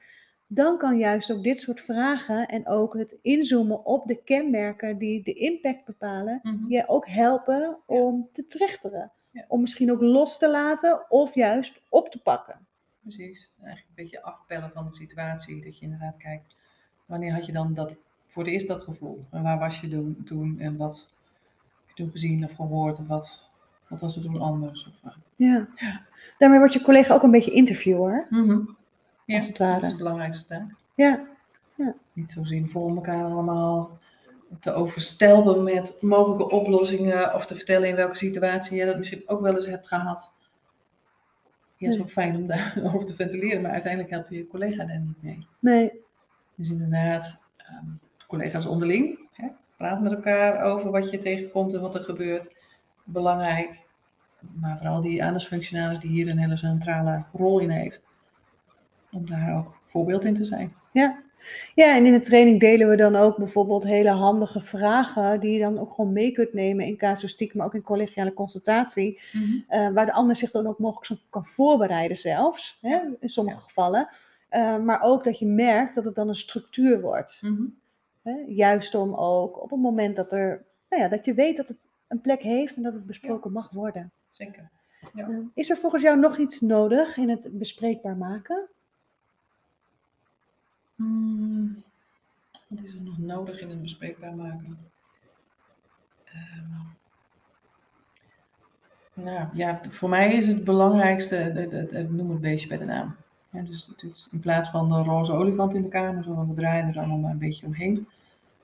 Dan 0.47 0.77
kan 0.77 0.97
juist 0.97 1.31
ook 1.31 1.43
dit 1.43 1.59
soort 1.59 1.81
vragen 1.81 2.47
en 2.47 2.67
ook 2.67 2.93
het 2.93 3.19
inzoomen 3.21 3.85
op 3.85 4.07
de 4.07 4.23
kenmerken 4.23 4.97
die 4.97 5.23
de 5.23 5.33
impact 5.33 5.85
bepalen, 5.85 6.39
Mhm. 6.43 6.71
je 6.71 6.87
ook 6.87 7.07
helpen 7.07 7.77
om 7.85 8.29
te 8.31 8.45
trechteren. 8.45 9.11
Ja. 9.31 9.45
Om 9.47 9.61
misschien 9.61 9.91
ook 9.91 10.01
los 10.01 10.37
te 10.37 10.49
laten 10.49 11.05
of 11.09 11.35
juist 11.35 11.81
op 11.89 12.09
te 12.09 12.21
pakken. 12.21 12.67
Precies. 13.01 13.51
Eigenlijk 13.61 13.87
een 13.87 14.03
beetje 14.03 14.21
afpellen 14.21 14.71
van 14.71 14.85
de 14.85 14.91
situatie. 14.93 15.63
Dat 15.63 15.77
je 15.77 15.83
inderdaad 15.85 16.17
kijkt, 16.17 16.55
wanneer 17.09 17.33
had 17.33 17.45
je 17.45 17.51
dan 17.51 17.73
dat, 17.73 17.95
voor 18.27 18.43
het 18.43 18.51
eerst 18.51 18.67
dat 18.67 18.81
gevoel? 18.81 19.25
En 19.31 19.43
waar 19.43 19.59
was 19.59 19.79
je 19.79 19.87
toen, 19.87 20.21
toen 20.25 20.59
en 20.59 20.77
wat 20.77 21.07
heb 21.87 21.87
je 21.97 22.03
toen 22.03 22.11
gezien 22.11 22.43
of 22.43 22.51
gehoord? 22.55 22.99
Of 22.99 23.07
wat, 23.07 23.49
wat 23.87 23.99
was 23.99 24.15
er 24.15 24.21
toen 24.21 24.39
anders? 24.39 24.87
Of, 24.87 25.11
eh, 25.11 25.17
Ja. 25.35 25.67
Ja. 25.75 26.01
Daarmee 26.37 26.59
wordt 26.59 26.73
je 26.73 26.81
collega 26.81 27.13
ook 27.13 27.23
een 27.23 27.31
beetje 27.31 27.51
interviewer. 27.51 28.27
Ja, 29.25 29.37
Als 29.37 29.47
het 29.47 29.57
ware. 29.57 29.73
dat 29.73 29.81
is 29.83 29.87
het 29.89 29.97
belangrijkste 29.97 30.45
taak. 30.47 30.71
Ja, 30.95 31.25
Niet 32.13 32.31
zo 32.31 32.43
zien 32.43 32.69
voor 32.69 32.89
elkaar 32.95 33.23
allemaal 33.23 33.97
te 34.59 34.71
overstelpen 34.71 35.63
met 35.63 35.97
mogelijke 36.01 36.49
oplossingen 36.49 37.33
of 37.35 37.45
te 37.45 37.55
vertellen 37.55 37.87
in 37.89 37.95
welke 37.95 38.15
situatie 38.15 38.77
je 38.77 38.85
dat 38.85 38.97
misschien 38.97 39.23
ook 39.25 39.41
wel 39.41 39.55
eens 39.55 39.65
hebt 39.65 39.87
gehad. 39.87 40.31
Ja, 41.77 41.85
het 41.87 41.95
is 41.95 42.01
ook 42.01 42.09
fijn 42.09 42.35
om 42.35 42.47
daarover 42.47 43.05
te 43.07 43.13
ventileren, 43.13 43.61
maar 43.61 43.71
uiteindelijk 43.71 44.11
help 44.11 44.29
je 44.29 44.37
je 44.37 44.47
collega 44.47 44.85
daar 44.85 44.99
niet 44.99 45.21
mee. 45.23 45.47
nee. 45.59 45.91
Dus 46.59 46.69
inderdaad, 46.69 47.43
ehm, 47.57 47.85
collega's 48.27 48.65
onderling, 48.65 49.19
hè, 49.31 49.47
praat 49.77 50.01
met 50.01 50.11
elkaar 50.11 50.61
over 50.61 50.91
wat 50.91 51.09
je 51.11 51.17
tegenkomt 51.17 51.73
en 51.73 51.81
wat 51.81 51.95
er 51.95 52.03
gebeurt. 52.03 52.49
Belangrijk, 53.03 53.79
maar 54.53 54.77
vooral 54.77 55.01
die 55.01 55.23
aandachtsfunctionaris 55.23 55.99
die 55.99 56.09
hier 56.09 56.29
een 56.29 56.37
hele 56.37 56.57
centrale 56.57 57.23
rol 57.33 57.59
in 57.59 57.69
heeft. 57.69 58.01
Om 59.11 59.29
daar 59.29 59.57
ook 59.57 59.75
voorbeeld 59.83 60.23
in 60.25 60.33
te 60.33 60.45
zijn. 60.45 60.73
Ja. 60.93 61.23
ja, 61.75 61.95
en 61.95 62.05
in 62.05 62.11
de 62.11 62.19
training 62.19 62.59
delen 62.59 62.89
we 62.89 62.95
dan 62.95 63.15
ook 63.15 63.37
bijvoorbeeld 63.37 63.83
hele 63.83 64.09
handige 64.09 64.61
vragen 64.61 65.39
die 65.39 65.51
je 65.51 65.59
dan 65.59 65.79
ook 65.79 65.91
gewoon 65.93 66.13
mee 66.13 66.31
kunt 66.31 66.53
nemen 66.53 66.85
in 66.85 66.97
casuïstiek, 66.97 67.53
maar 67.53 67.65
ook 67.65 67.73
in 67.75 67.81
collegiale 67.81 68.33
consultatie. 68.33 69.19
eh, 69.67 69.89
waar 69.89 70.05
de 70.05 70.13
ander 70.13 70.35
zich 70.35 70.51
dan 70.51 70.67
ook 70.67 70.79
mogelijk 70.79 71.05
zo 71.05 71.15
kan 71.29 71.45
voorbereiden 71.45 72.17
zelfs, 72.17 72.77
hè, 72.81 72.99
in 73.19 73.29
sommige 73.29 73.57
Ja. 73.57 73.63
gevallen. 73.63 74.09
Eh, 74.49 74.77
maar 74.77 75.01
ook 75.01 75.23
dat 75.23 75.39
je 75.39 75.45
merkt 75.45 75.95
dat 75.95 76.05
het 76.05 76.15
dan 76.15 76.27
een 76.27 76.35
structuur 76.35 77.01
wordt. 77.01 77.41
Mhm. 77.41 77.65
Juist 78.47 78.95
om 78.95 79.13
ook 79.13 79.61
op 79.61 79.69
het 79.69 79.79
moment 79.79 80.15
dat 80.15 80.31
er, 80.31 80.65
nou 80.89 81.03
ja, 81.03 81.09
dat 81.09 81.25
je 81.25 81.33
weet 81.33 81.57
dat 81.57 81.67
het 81.67 81.77
een 82.07 82.21
plek 82.21 82.41
heeft 82.41 82.75
en 82.75 82.83
dat 82.83 82.93
het 82.93 83.05
besproken 83.05 83.51
mag 83.51 83.71
worden. 83.71 84.11
Zeker. 84.27 84.69
Ja. 85.13 85.41
Is 85.53 85.69
er 85.69 85.77
volgens 85.77 86.03
jou 86.03 86.19
nog 86.19 86.37
iets 86.37 86.61
nodig 86.61 87.17
in 87.17 87.29
het 87.29 87.49
bespreekbaar 87.53 88.17
maken? 88.17 88.67
Hmm, 90.95 91.83
wat 92.67 92.81
is 92.81 92.93
er 92.93 93.01
nog 93.01 93.17
nodig 93.17 93.61
in 93.61 93.69
het 93.69 93.81
bespreekbaar 93.81 94.35
maken? 94.35 94.77
Ehm, 96.23 96.69
nou 99.13 99.47
ja, 99.53 99.79
voor 99.89 100.09
mij 100.09 100.33
is 100.33 100.47
het 100.47 100.63
belangrijkste, 100.63 101.35
het, 101.35 102.11
noem 102.11 102.29
het 102.29 102.41
beestje 102.41 102.67
bij 102.67 102.77
de 102.77 102.85
naam. 102.85 103.15
Ja, 103.51 103.61
dus 103.61 103.89
het 103.91 104.11
is 104.11 104.27
in 104.31 104.39
plaats 104.39 104.69
van 104.69 104.89
de 104.89 104.95
roze 104.95 105.31
olifant 105.31 105.73
in 105.73 105.81
de 105.81 105.89
kamer, 105.89 106.23
zo 106.23 106.47
we 106.47 106.53
draaien 106.53 106.87
er 106.87 106.97
allemaal 106.97 107.17
maar 107.17 107.31
een 107.31 107.37
beetje 107.37 107.65
omheen. 107.65 108.07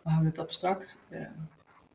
We 0.01 0.09
houden 0.09 0.29
het 0.29 0.39
abstract. 0.39 1.05
Uh, 1.11 1.19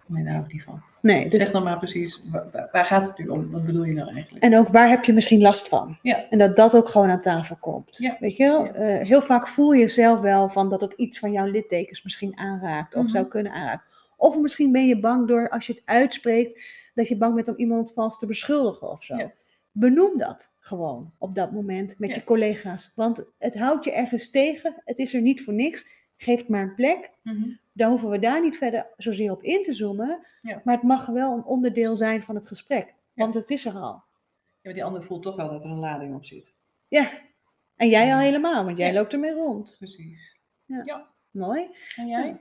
nee, 0.06 0.24
daar 0.24 0.40
ik 0.40 0.52
niet 0.52 0.62
van. 0.62 0.82
Nee, 1.02 1.28
dus... 1.28 1.40
Zeg 1.40 1.50
dan 1.50 1.62
maar 1.62 1.78
precies, 1.78 2.22
waar, 2.30 2.68
waar, 2.72 2.84
gaat 2.84 3.06
het 3.06 3.18
nu 3.18 3.28
om? 3.28 3.50
Wat 3.50 3.66
bedoel 3.66 3.84
je 3.84 3.92
nou 3.92 4.14
eigenlijk? 4.14 4.44
En 4.44 4.58
ook 4.58 4.68
waar 4.68 4.88
heb 4.88 5.04
je 5.04 5.12
misschien 5.12 5.40
last 5.40 5.68
van? 5.68 5.98
Ja. 6.02 6.28
En 6.30 6.38
dat 6.38 6.56
dat 6.56 6.74
ook 6.76 6.88
gewoon 6.88 7.10
aan 7.10 7.20
tafel 7.20 7.56
komt. 7.60 7.96
Ja. 7.96 8.16
Weet 8.20 8.36
je 8.36 8.46
wel? 8.46 8.64
Ja. 8.64 8.98
Uh, 9.00 9.06
heel 9.06 9.22
vaak 9.22 9.48
voel 9.48 9.72
je 9.72 9.88
zelf 9.88 10.20
wel 10.20 10.48
van 10.48 10.68
dat 10.68 10.80
het 10.80 10.92
iets 10.92 11.18
van 11.18 11.32
jouw 11.32 11.46
littekens 11.46 12.02
misschien 12.02 12.38
aanraakt. 12.38 12.94
Of 12.94 13.02
Mhm. 13.02 13.12
zou 13.12 13.26
kunnen 13.26 13.52
aanraken. 13.52 13.86
Of 14.16 14.38
misschien 14.38 14.72
ben 14.72 14.86
je 14.86 15.00
bang 15.00 15.28
door, 15.28 15.48
als 15.48 15.66
je 15.66 15.72
het 15.72 15.82
uitspreekt, 15.84 16.62
dat 16.94 17.08
je 17.08 17.16
bang 17.16 17.34
bent 17.34 17.48
om 17.48 17.56
iemand 17.56 17.92
vals 17.92 18.18
te 18.18 18.26
beschuldigen 18.26 18.90
of 18.90 19.02
zo. 19.02 19.16
Ja. 19.16 19.32
Benoem 19.72 20.18
dat 20.18 20.52
gewoon 20.58 21.12
op 21.18 21.34
dat 21.34 21.52
moment 21.52 21.98
met 21.98 22.10
Ja. 22.10 22.14
je 22.14 22.24
collega's. 22.24 22.92
Want 22.94 23.30
het 23.38 23.58
houdt 23.58 23.84
je 23.84 23.92
ergens 23.92 24.30
tegen. 24.30 24.82
Het 24.84 24.98
is 24.98 25.14
er 25.14 25.20
niet 25.20 25.42
voor 25.42 25.54
niks. 25.54 25.86
Geef 26.16 26.48
maar 26.48 26.62
een 26.62 26.74
plek. 26.74 27.10
Mhm. 27.22 27.48
Dan 27.72 27.90
hoeven 27.90 28.10
we 28.10 28.18
daar 28.18 28.40
niet 28.42 28.56
verder 28.56 28.86
zozeer 28.96 29.30
op 29.30 29.42
in 29.42 29.62
te 29.62 29.72
zoomen. 29.72 30.26
Ja. 30.42 30.60
Maar 30.64 30.74
het 30.74 30.84
mag 30.84 31.06
wel 31.06 31.32
een 31.32 31.44
onderdeel 31.44 31.96
zijn 31.96 32.22
van 32.22 32.34
het 32.34 32.46
gesprek. 32.46 32.86
Ja. 32.86 32.94
Want 33.14 33.34
het 33.34 33.50
is 33.50 33.64
er 33.64 33.72
al. 33.72 34.02
Ja, 34.02 34.02
maar 34.62 34.72
die 34.72 34.84
ander 34.84 35.02
voelt 35.04 35.22
toch 35.22 35.36
wel 35.36 35.50
dat 35.50 35.64
er 35.64 35.70
een 35.70 35.78
lading 35.78 36.14
op 36.14 36.24
zit. 36.24 36.52
Ja. 36.88 37.10
En 37.76 37.88
jij 37.88 38.12
al 38.12 38.18
helemaal, 38.18 38.64
want 38.64 38.78
jij 38.78 38.92
loopt 38.92 39.12
ermee 39.12 39.32
rond. 39.32 39.74
Precies. 39.78 40.36
Ja. 40.64 40.82
ja. 40.84 41.08
Mooi. 41.30 41.68
En 41.96 42.06
jij? 42.06 42.40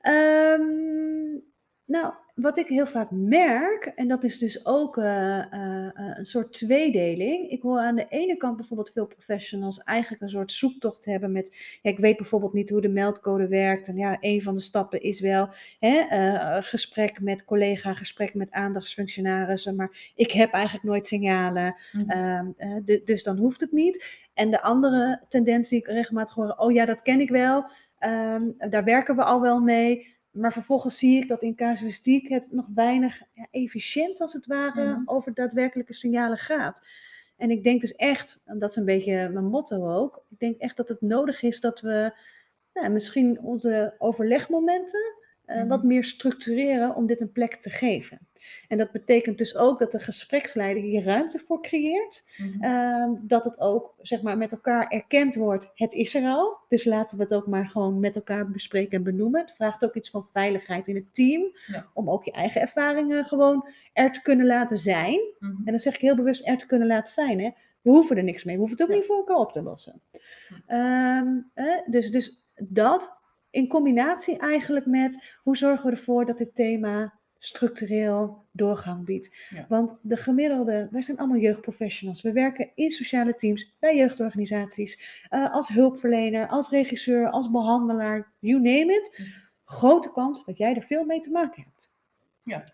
Ehm, 0.00 1.38
nou, 1.84 2.14
wat 2.40 2.58
ik 2.58 2.68
heel 2.68 2.86
vaak 2.86 3.10
merk, 3.10 3.92
en 3.94 4.08
dat 4.08 4.24
is 4.24 4.38
dus 4.38 4.66
ook 4.66 4.96
eh, 4.96 5.38
eh, 5.38 5.86
eh, 5.86 5.92
een 5.94 6.26
soort 6.26 6.52
tweedeling. 6.52 7.50
Ik 7.50 7.62
hoor 7.62 7.78
aan 7.78 7.96
de 7.96 8.06
ene 8.08 8.36
kant 8.36 8.56
bijvoorbeeld 8.56 8.90
veel 8.90 9.06
professionals 9.06 9.78
eigenlijk 9.78 10.22
een 10.22 10.28
soort 10.28 10.52
zoektocht 10.52 11.04
hebben 11.04 11.32
met, 11.32 11.78
ja, 11.82 11.90
ik 11.90 11.98
weet 11.98 12.16
bijvoorbeeld 12.16 12.52
niet 12.52 12.70
hoe 12.70 12.80
de 12.80 12.88
meldcode 12.88 13.48
werkt. 13.48 13.88
En 13.88 13.96
ja, 13.96 14.16
een 14.20 14.42
van 14.42 14.54
de 14.54 14.60
stappen 14.60 15.00
is 15.00 15.20
wel 15.20 15.48
hè, 15.78 16.02
gesprek 16.62 17.20
met 17.20 17.44
collega, 17.44 17.94
gesprek 17.94 18.34
met 18.34 18.50
aandachtsfunctionarissen, 18.50 19.76
maar 19.76 20.12
ik 20.14 20.30
heb 20.30 20.52
eigenlijk 20.52 20.84
nooit 20.84 21.06
signalen. 21.06 21.74
Mhm. 21.92 22.10
Ehm, 22.10 22.46
eh, 22.56 22.76
du- 22.84 23.02
dus 23.04 23.22
dan 23.22 23.36
hoeft 23.38 23.60
het 23.60 23.72
niet. 23.72 24.28
En 24.34 24.50
de 24.50 24.62
andere 24.62 25.22
tendens 25.28 25.68
die 25.68 25.78
ik 25.78 25.86
regelmatig 25.86 26.34
hoor, 26.34 26.54
oh 26.56 26.72
ja, 26.72 26.84
dat 26.84 27.02
ken 27.02 27.20
ik 27.20 27.30
wel. 27.30 27.70
Ehm, 27.98 28.42
daar 28.70 28.84
werken 28.84 29.16
we 29.16 29.24
al 29.24 29.40
wel 29.40 29.60
mee. 29.60 30.18
Maar 30.30 30.52
vervolgens 30.52 30.98
zie 30.98 31.22
ik 31.22 31.28
dat 31.28 31.42
in 31.42 31.54
casuïstiek 31.56 32.28
het 32.28 32.48
nog 32.50 32.68
weinig 32.74 33.22
ja, 33.32 33.46
efficiënt 33.50 34.20
als 34.20 34.32
het 34.32 34.46
ware 34.46 34.84
Mhm. 34.84 35.02
over 35.04 35.34
daadwerkelijke 35.34 35.94
signalen 35.94 36.38
gaat. 36.38 36.86
En 37.36 37.50
ik 37.50 37.64
denk 37.64 37.80
dus 37.80 37.94
echt, 37.94 38.40
en 38.44 38.58
dat 38.58 38.70
is 38.70 38.76
een 38.76 38.84
beetje 38.84 39.28
mijn 39.28 39.44
motto 39.44 39.96
ook, 39.96 40.24
ik 40.30 40.38
denk 40.38 40.60
echt 40.60 40.76
dat 40.76 40.88
het 40.88 41.00
nodig 41.00 41.42
is 41.42 41.60
dat 41.60 41.80
we 41.80 42.12
nou, 42.72 42.88
misschien 42.90 43.40
onze 43.40 43.94
overlegmomenten 43.98 45.14
eh, 45.50 45.56
Mhm. 45.58 45.68
wat 45.68 45.82
meer 45.82 46.04
structureren 46.04 46.94
om 46.94 47.06
dit 47.06 47.20
een 47.20 47.32
plek 47.32 47.54
te 47.54 47.70
geven. 47.70 48.18
En 48.68 48.78
dat 48.78 48.90
betekent 48.92 49.38
dus 49.38 49.56
ook 49.56 49.78
dat 49.78 49.92
de 49.92 49.98
gespreksleider 49.98 50.82
hier 50.82 51.02
ruimte 51.04 51.38
voor 51.38 51.62
creëert. 51.62 52.24
Mhm. 52.36 52.62
Ehm, 52.64 53.14
dat 53.22 53.44
het 53.44 53.60
ook 53.60 53.94
zeg 53.98 54.22
maar, 54.22 54.38
met 54.38 54.52
elkaar 54.52 54.86
erkend 54.88 55.34
wordt, 55.34 55.70
het 55.74 55.92
is 55.92 56.14
er 56.14 56.24
al. 56.24 56.56
Dus 56.68 56.84
laten 56.84 57.16
we 57.16 57.22
het 57.22 57.34
ook 57.34 57.46
maar 57.46 57.66
gewoon 57.68 58.00
met 58.00 58.16
elkaar 58.16 58.50
bespreken 58.50 58.96
en 58.98 59.02
benoemen. 59.04 59.40
Het 59.40 59.52
vraagt 59.52 59.84
ook 59.84 59.94
iets 59.94 60.10
van 60.10 60.24
veiligheid 60.26 60.88
in 60.88 60.94
het 60.94 61.14
team. 61.14 61.42
Ja. 61.66 61.86
Om 61.94 62.10
ook 62.10 62.24
je 62.24 62.32
eigen 62.32 62.60
ervaringen 62.60 63.24
gewoon 63.24 63.68
er 63.92 64.12
te 64.12 64.22
kunnen 64.22 64.46
laten 64.46 64.78
zijn. 64.78 65.20
Mhm. 65.38 65.52
En 65.52 65.64
dan 65.64 65.78
zeg 65.78 65.94
ik 65.94 66.00
heel 66.00 66.16
bewust 66.16 66.46
er 66.48 66.58
te 66.58 66.66
kunnen 66.66 66.88
laten 66.88 67.12
zijn. 67.12 67.40
Hè? 67.40 67.50
We 67.82 67.90
hoeven 67.90 68.16
er 68.16 68.22
niks 68.24 68.44
mee. 68.44 68.54
We 68.54 68.60
hoeven 68.60 68.76
het 68.78 68.86
ook 68.86 68.92
Ja. 68.92 68.98
niet 69.00 69.06
voor 69.08 69.16
elkaar 69.16 69.36
op 69.36 69.52
te 69.52 69.62
lossen. 69.62 70.00
Hm. 70.48 70.54
Ehm, 70.66 71.26
dus, 71.86 72.10
dus 72.10 72.44
dat 72.62 73.19
in 73.50 73.68
combinatie 73.68 74.38
eigenlijk 74.38 74.86
met 74.86 75.24
hoe 75.42 75.56
zorgen 75.56 75.84
we 75.86 75.96
ervoor 75.96 76.24
dat 76.26 76.38
dit 76.38 76.54
thema 76.54 77.18
structureel 77.38 78.44
doorgang 78.52 79.04
biedt. 79.04 79.46
Ja. 79.48 79.66
Want 79.68 79.98
de 80.02 80.16
gemiddelde, 80.16 80.88
wij 80.90 81.02
zijn 81.02 81.16
allemaal 81.18 81.38
jeugdprofessionals. 81.38 82.22
We 82.22 82.32
werken 82.32 82.70
in 82.74 82.90
sociale 82.90 83.34
teams, 83.34 83.76
bij 83.78 83.96
jeugdorganisaties, 83.96 85.24
eh, 85.28 85.52
als 85.54 85.68
hulpverlener, 85.68 86.48
als 86.48 86.70
regisseur, 86.70 87.30
als 87.30 87.50
behandelaar, 87.50 88.32
you 88.38 88.54
name 88.60 88.92
it. 88.94 89.18
Mhm. 89.18 89.28
Grote 89.64 90.12
kans 90.12 90.44
dat 90.44 90.58
jij 90.58 90.74
er 90.74 90.82
veel 90.82 91.04
mee 91.04 91.20
te 91.20 91.30
maken 91.30 91.62
hebt. 91.62 91.90
Ja. 92.42 92.64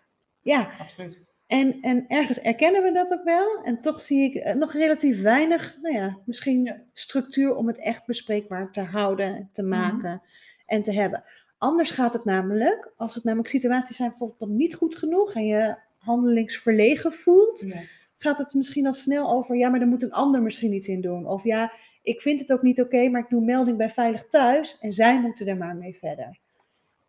Ja, 0.40 0.70
Absoluut. 0.78 1.20
en, 1.46 1.80
en 1.80 2.04
ergens 2.08 2.40
erkennen 2.40 2.82
we 2.82 2.92
dat 2.92 3.12
ook 3.12 3.24
wel. 3.24 3.62
En 3.62 3.80
toch 3.80 4.00
zie 4.00 4.22
ik 4.22 4.34
eh, 4.34 4.54
nog 4.54 4.72
relatief 4.72 5.20
weinig, 5.22 5.78
nou 5.82 5.94
ja, 5.96 6.18
misschien 6.24 6.64
Ja. 6.64 6.82
structuur 6.92 7.54
om 7.54 7.66
het 7.66 7.80
echt 7.82 8.06
bespreekbaar 8.06 8.72
te 8.72 8.80
houden, 8.80 9.48
te 9.52 9.62
Mhm. 9.62 9.70
maken 9.70 10.22
en 10.66 10.82
te 10.82 10.92
hebben. 10.92 11.24
Anders 11.58 11.90
gaat 11.90 12.12
het 12.12 12.24
namelijk, 12.24 12.92
als 12.96 13.14
het 13.14 13.24
namelijk 13.24 13.48
situaties 13.48 13.96
zijn 13.96 14.08
bijvoorbeeld 14.08 14.50
niet 14.50 14.74
goed 14.74 14.96
genoeg 14.96 15.34
en 15.34 15.46
je 15.46 15.76
handelingsverlegen 15.98 17.12
voelt, 17.12 17.60
Ja. 17.60 17.80
gaat 18.16 18.38
het 18.38 18.54
misschien 18.54 18.86
al 18.86 18.92
snel 18.92 19.30
over, 19.30 19.56
ja, 19.56 19.68
maar 19.68 19.80
er 19.80 19.86
moet 19.86 20.02
een 20.02 20.12
ander 20.12 20.42
misschien 20.42 20.72
iets 20.72 20.88
in 20.88 21.00
doen. 21.00 21.26
Of 21.26 21.44
ja, 21.44 21.72
ik 22.02 22.20
vind 22.20 22.40
het 22.40 22.52
ook 22.52 22.62
niet 22.62 22.80
oké, 22.80 23.08
maar 23.08 23.20
ik 23.20 23.28
doe 23.28 23.44
melding 23.44 23.76
bij 23.76 23.90
Veilig 23.90 24.26
Thuis 24.28 24.78
en 24.78 24.92
zij 24.92 25.20
moeten 25.20 25.46
er 25.46 25.56
maar 25.56 25.76
mee 25.76 25.96
verder. 25.96 26.38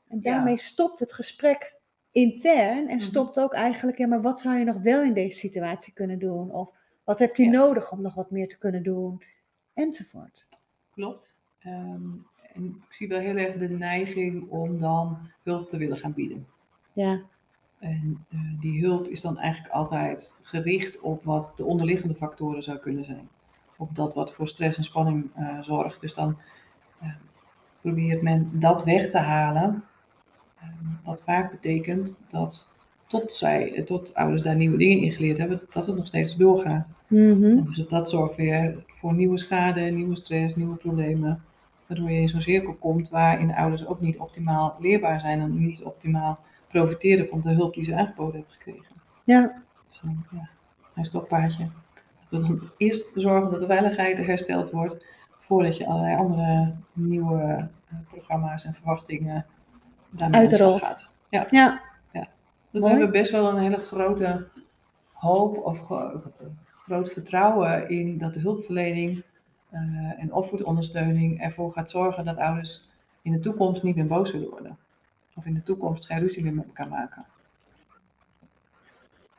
En 0.08 0.20
Ja. 0.22 0.32
daarmee 0.32 0.58
stopt 0.58 1.00
het 1.00 1.14
gesprek 1.14 1.76
intern 2.12 2.78
en 2.88 2.96
Mhm. 2.96 3.00
stopt 3.00 3.40
ook 3.40 3.54
eigenlijk, 3.54 3.98
ja, 3.98 4.08
maar 4.08 4.22
wat 4.22 4.40
zou 4.40 4.56
je 4.58 4.64
nog 4.66 4.82
wel 4.82 5.02
in 5.02 5.14
deze 5.14 5.38
situatie 5.40 5.94
kunnen 5.94 6.20
doen? 6.20 6.52
Of 6.52 6.72
wat 7.04 7.20
heb 7.20 7.36
je 7.36 7.44
Ja. 7.44 7.50
nodig 7.50 7.92
om 7.92 8.02
nog 8.02 8.14
wat 8.16 8.32
meer 8.32 8.48
te 8.48 8.58
kunnen 8.58 8.84
doen? 8.84 9.22
Enzovoort. 9.74 10.48
Klopt. 10.92 11.36
Ehm, 11.60 12.02
en 12.58 12.66
ik 12.66 12.94
zie 12.94 13.08
wel 13.08 13.20
heel 13.20 13.36
erg 13.36 13.58
de 13.58 13.70
neiging 13.70 14.50
om 14.50 14.80
dan 14.80 15.18
hulp 15.44 15.70
te 15.70 15.78
willen 15.78 15.98
gaan 15.98 16.14
bieden. 16.14 16.48
Ja, 16.94 17.22
En 17.80 18.26
eh, 18.30 18.40
die 18.60 18.86
hulp 18.86 19.08
is 19.08 19.22
dan 19.22 19.38
eigenlijk 19.38 19.74
altijd 19.74 20.40
gericht 20.42 21.00
op 21.00 21.24
wat 21.24 21.54
de 21.58 21.66
onderliggende 21.66 22.16
factoren 22.16 22.64
zou 22.64 22.78
kunnen 22.78 23.06
zijn. 23.06 23.30
Op 23.78 23.96
dat 23.96 24.14
wat 24.14 24.34
voor 24.34 24.48
stress 24.48 24.78
en 24.78 24.84
spanning 24.84 25.30
eh, 25.36 25.62
zorgt. 25.62 26.02
Dus 26.02 26.14
dan 26.14 26.38
eh, 27.00 27.10
probeert 27.82 28.22
men 28.22 28.50
dat 28.54 28.84
weg 28.84 29.10
te 29.10 29.18
halen. 29.18 29.84
Eh, 30.60 30.68
wat 31.04 31.24
vaak 31.24 31.52
betekent 31.52 32.22
dat 32.30 32.68
tot, 33.08 33.34
zij, 33.34 33.82
tot 33.86 34.14
ouders 34.14 34.44
daar 34.44 34.56
nieuwe 34.56 34.78
dingen 34.78 35.04
in 35.04 35.12
geleerd 35.12 35.38
hebben, 35.38 35.62
dat 35.70 35.86
het 35.86 35.96
nog 35.96 36.08
steeds 36.08 36.36
doorgaat. 36.36 36.88
En 37.10 37.64
Dus 37.64 37.88
dat 37.88 38.10
zorgt 38.10 38.36
weer 38.36 38.84
voor 38.88 39.14
nieuwe 39.14 39.38
schade, 39.38 39.82
nieuwe 39.82 40.16
stress, 40.16 40.56
nieuwe 40.56 40.76
problemen. 40.76 41.42
Waardoor 41.88 42.12
je 42.12 42.22
in 42.22 42.30
zo'n 42.30 42.42
cirkel 42.42 42.74
komt 42.74 43.10
waarin 43.10 43.48
de 43.48 43.56
ouders 43.56 43.86
ook 43.88 44.02
niet 44.02 44.18
optimaal 44.20 44.76
leerbaar 44.80 45.20
zijn 45.20 45.40
en 45.42 45.58
niet 45.60 45.84
optimaal 45.84 46.40
profiteren 46.68 47.28
van 47.28 47.42
de 47.42 47.50
hulp 47.54 47.74
die 47.74 47.84
ze 47.84 47.96
aangeboden 47.96 48.36
hebben 48.36 48.54
gekregen. 48.54 48.96
ja. 49.24 49.62
Dus 49.90 50.00
dan, 50.02 50.24
ja, 50.32 50.50
een 50.96 51.06
stokpaardje. 51.06 51.68
Dat 52.20 52.42
we 52.42 52.48
dan 52.48 52.62
eerst 52.78 53.12
zorgen 53.16 53.52
dat 53.52 53.60
de 53.60 53.66
veiligheid 53.66 54.18
hersteld 54.18 54.72
wordt, 54.72 55.06
voordat 55.40 55.78
je 55.78 55.86
allerlei 55.88 56.16
andere 56.16 56.74
nieuwe 56.94 57.70
eh, 57.90 57.96
programma's 58.12 58.66
en 58.66 58.74
verwachtingen 58.74 59.46
daarmee 60.10 60.40
Uitrolt. 60.40 60.84
gaat. 60.86 61.10
Ja, 61.30 61.48
ja. 61.52 61.82
dat 62.14 62.82
Mooi. 62.82 62.94
we 62.94 63.00
hebben 63.00 63.12
best 63.22 63.32
wel 63.32 63.50
een 63.50 63.58
hele 63.62 63.78
grote 63.78 64.48
hoop 65.14 65.58
of 65.58 65.80
gro- 65.86 66.22
groot 66.66 67.10
vertrouwen 67.12 67.90
in 67.90 68.18
dat 68.18 68.34
de 68.34 68.40
hulpverlening 68.40 69.24
en 70.18 70.34
opvoedondersteuning 70.34 71.42
ervoor 71.42 71.72
gaat 71.72 71.90
zorgen 71.90 72.26
dat 72.26 72.38
ouders 72.38 72.88
in 73.22 73.32
de 73.32 73.40
toekomst 73.40 73.84
niet 73.84 73.96
meer 73.96 74.08
boos 74.08 74.30
zullen 74.30 74.50
worden. 74.50 74.78
Of 75.36 75.46
in 75.46 75.54
de 75.54 75.64
toekomst 75.64 76.06
geen 76.06 76.20
ruzie 76.20 76.44
meer 76.44 76.54
met 76.54 76.66
elkaar 76.66 76.88
maken. 76.88 77.26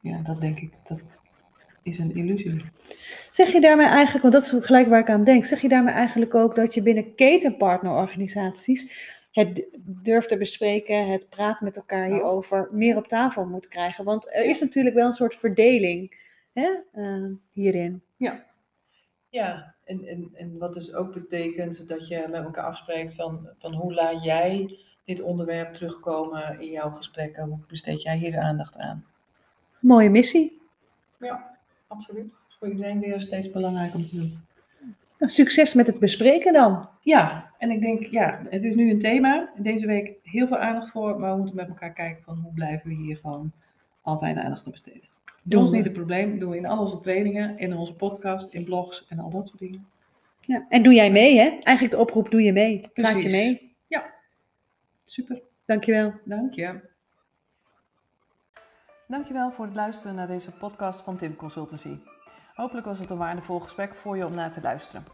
Ja, 0.01 0.23
dat 0.23 0.41
denk 0.41 0.61
ik, 0.61 0.73
dat 0.85 1.23
is 1.83 1.99
een 1.99 2.17
illusie. 2.17 2.65
Zeg 3.31 3.53
je 3.53 3.61
daarmee 3.61 3.87
eigenlijk, 3.87 4.23
want 4.23 4.35
dat 4.35 4.43
is 4.43 4.67
gelijk 4.67 4.89
waar 4.89 5.01
ik 5.01 5.11
aan 5.11 5.25
denk, 5.25 5.45
zeg 5.45 5.61
je 5.61 5.69
daarmee 5.69 5.95
eigenlijk 5.95 6.35
ook 6.35 6.55
dat 6.55 6.75
je 6.75 6.83
binnen 6.83 7.15
ketenpartnerorganisaties 7.15 9.17
het 9.33 9.69
durft 9.85 10.29
te 10.29 10.37
bespreken, 10.37 11.09
het 11.09 11.29
praten 11.29 11.65
met 11.65 11.77
elkaar 11.77 12.07
hierover, 12.07 12.69
meer 12.73 12.97
op 12.97 13.09
tafel 13.09 13.47
moet 13.47 13.69
krijgen? 13.69 14.05
Want 14.05 14.35
er 14.35 14.45
is 14.45 14.61
natuurlijk 14.61 14.95
wel 14.95 15.07
een 15.07 15.13
soort 15.13 15.37
verdeling 15.37 16.27
hè, 16.53 16.71
eh, 16.93 17.31
hierin. 17.53 18.03
Ja, 18.17 18.45
ja 19.29 19.75
en, 19.89 20.05
en, 20.05 20.31
en 20.35 20.59
wat 20.59 20.75
dus 20.75 20.95
ook 20.95 21.13
betekent 21.13 21.89
dat 21.89 22.09
je 22.09 22.27
met 22.31 22.45
elkaar 22.45 22.65
afspreekt 22.65 23.15
van, 23.15 23.49
van 23.59 23.75
hoe 23.75 23.95
laat 23.95 24.25
jij 24.25 24.79
dit 25.05 25.21
onderwerp 25.21 25.73
terugkomen 25.73 26.61
in 26.61 26.71
jouw 26.71 26.91
gesprekken? 26.91 27.45
Hoe 27.45 27.59
besteed 27.69 28.03
jij 28.03 28.17
hier 28.17 28.31
de 28.31 28.41
aandacht 28.41 28.77
aan? 28.77 29.05
Mooie 29.81 30.11
missie. 30.11 30.61
Ja, 31.19 31.59
absoluut. 31.87 32.33
Is 32.49 32.57
voor 32.59 32.69
iedereen 32.69 33.01
weer 33.01 33.21
steeds 33.21 33.51
belangrijk 33.51 33.95
om 33.95 34.03
te 34.03 34.17
doen. 34.17 34.47
Nou, 35.19 35.33
succes 35.33 35.75
met 35.75 35.87
het 35.87 35.99
bespreken 35.99 36.53
dan. 36.53 36.89
Ja, 37.01 37.53
en 37.59 37.71
ik 37.71 37.81
denk, 37.81 38.07
ja, 38.07 38.47
het 38.51 38.65
is 38.65 38.75
nu 38.75 38.91
een 38.91 38.99
thema. 38.99 39.53
Deze 39.57 39.87
week 39.87 40.17
heel 40.23 40.47
veel 40.47 40.59
aandacht 40.59 40.91
voor, 40.91 41.21
maar 41.21 41.31
we 41.33 41.39
moeten 41.39 41.57
met 41.57 41.69
elkaar 41.69 41.93
kijken 41.93 42.23
van 42.23 42.39
hoe 42.39 42.53
blijven 42.53 42.89
we 42.89 42.95
hier 42.95 43.17
gewoon 43.17 43.53
altijd 44.03 44.37
aandacht 44.37 44.67
aan 44.67 44.73
besteden. 44.73 45.09
Doen 45.49 45.61
ons 45.61 45.71
we. 45.71 45.77
niet 45.77 45.85
het 45.85 45.95
probleem, 45.95 46.39
doen 46.39 46.51
we 46.51 46.57
in 46.57 46.67
al 46.67 46.79
onze 46.79 47.01
trainingen, 47.01 47.59
in 47.59 47.77
onze 47.77 47.95
podcast, 47.95 48.53
in 48.53 48.65
blogs 48.65 49.07
en 49.09 49.19
al 49.19 49.31
dat 49.31 49.47
soort 49.47 49.59
dingen. 49.59 49.87
Ja. 50.41 50.67
En 50.69 50.83
doe 50.83 50.95
jij 50.95 51.11
mee, 51.11 51.39
hè? 51.39 51.49
Eigenlijk 51.49 51.91
de 51.91 51.99
oproep, 51.99 52.31
doe 52.31 52.43
je 52.43 52.53
mee. 52.53 52.91
Praat 52.93 53.23
je 53.23 53.29
mee. 53.29 53.67
Super, 55.05 55.43
Dankjewel. 55.65 56.13
dank 56.25 56.55
je. 56.55 56.81
Dankjewel 59.07 59.51
voor 59.51 59.65
het 59.65 59.75
luisteren 59.75 60.15
naar 60.15 60.27
deze 60.27 60.53
podcast 60.53 61.01
van 61.01 61.17
Tim 61.17 61.37
Consultancy. 61.37 61.99
Hopelijk 62.55 62.87
was 62.87 62.99
het 62.99 63.11
een 63.11 63.17
waardevol 63.17 63.61
gesprek 63.61 63.95
voor 63.95 64.17
je 64.17 64.27
om 64.27 64.35
naar 64.35 64.53
te 64.53 64.61
luisteren. 64.61 65.05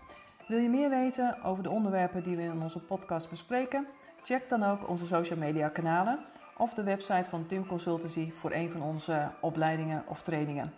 Wil 0.49 0.59
je 0.59 0.69
meer 0.69 0.91
weten 0.91 1.43
over 1.43 1.63
de 1.63 1.71
onderwerpen 1.71 2.23
die 2.23 2.37
we 2.37 2.43
in 2.43 2.63
onze 2.63 2.81
podcast 2.81 3.31
bespreken? 3.31 3.87
Check 4.23 4.49
dan 4.49 4.63
ook 4.63 4.89
onze 4.89 5.07
social 5.07 5.39
media 5.39 5.69
kanalen 5.69 6.19
of 6.57 6.75
de 6.75 6.83
website 6.83 7.29
van 7.29 7.47
Tim 7.47 7.67
Consultancy 7.67 8.33
voor 8.33 8.53
een 8.53 8.71
van 8.71 8.83
onze 8.83 9.31
opleidingen 9.41 10.05
of 10.07 10.23
trainingen. 10.23 10.73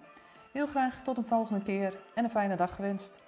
Heel 0.52 0.66
graag 0.66 1.02
tot 1.02 1.16
een 1.16 1.26
volgende 1.26 1.62
keer 1.62 1.98
en 2.14 2.24
een 2.24 2.30
fijne 2.30 2.56
dag 2.56 2.74
gewenst. 2.74 3.25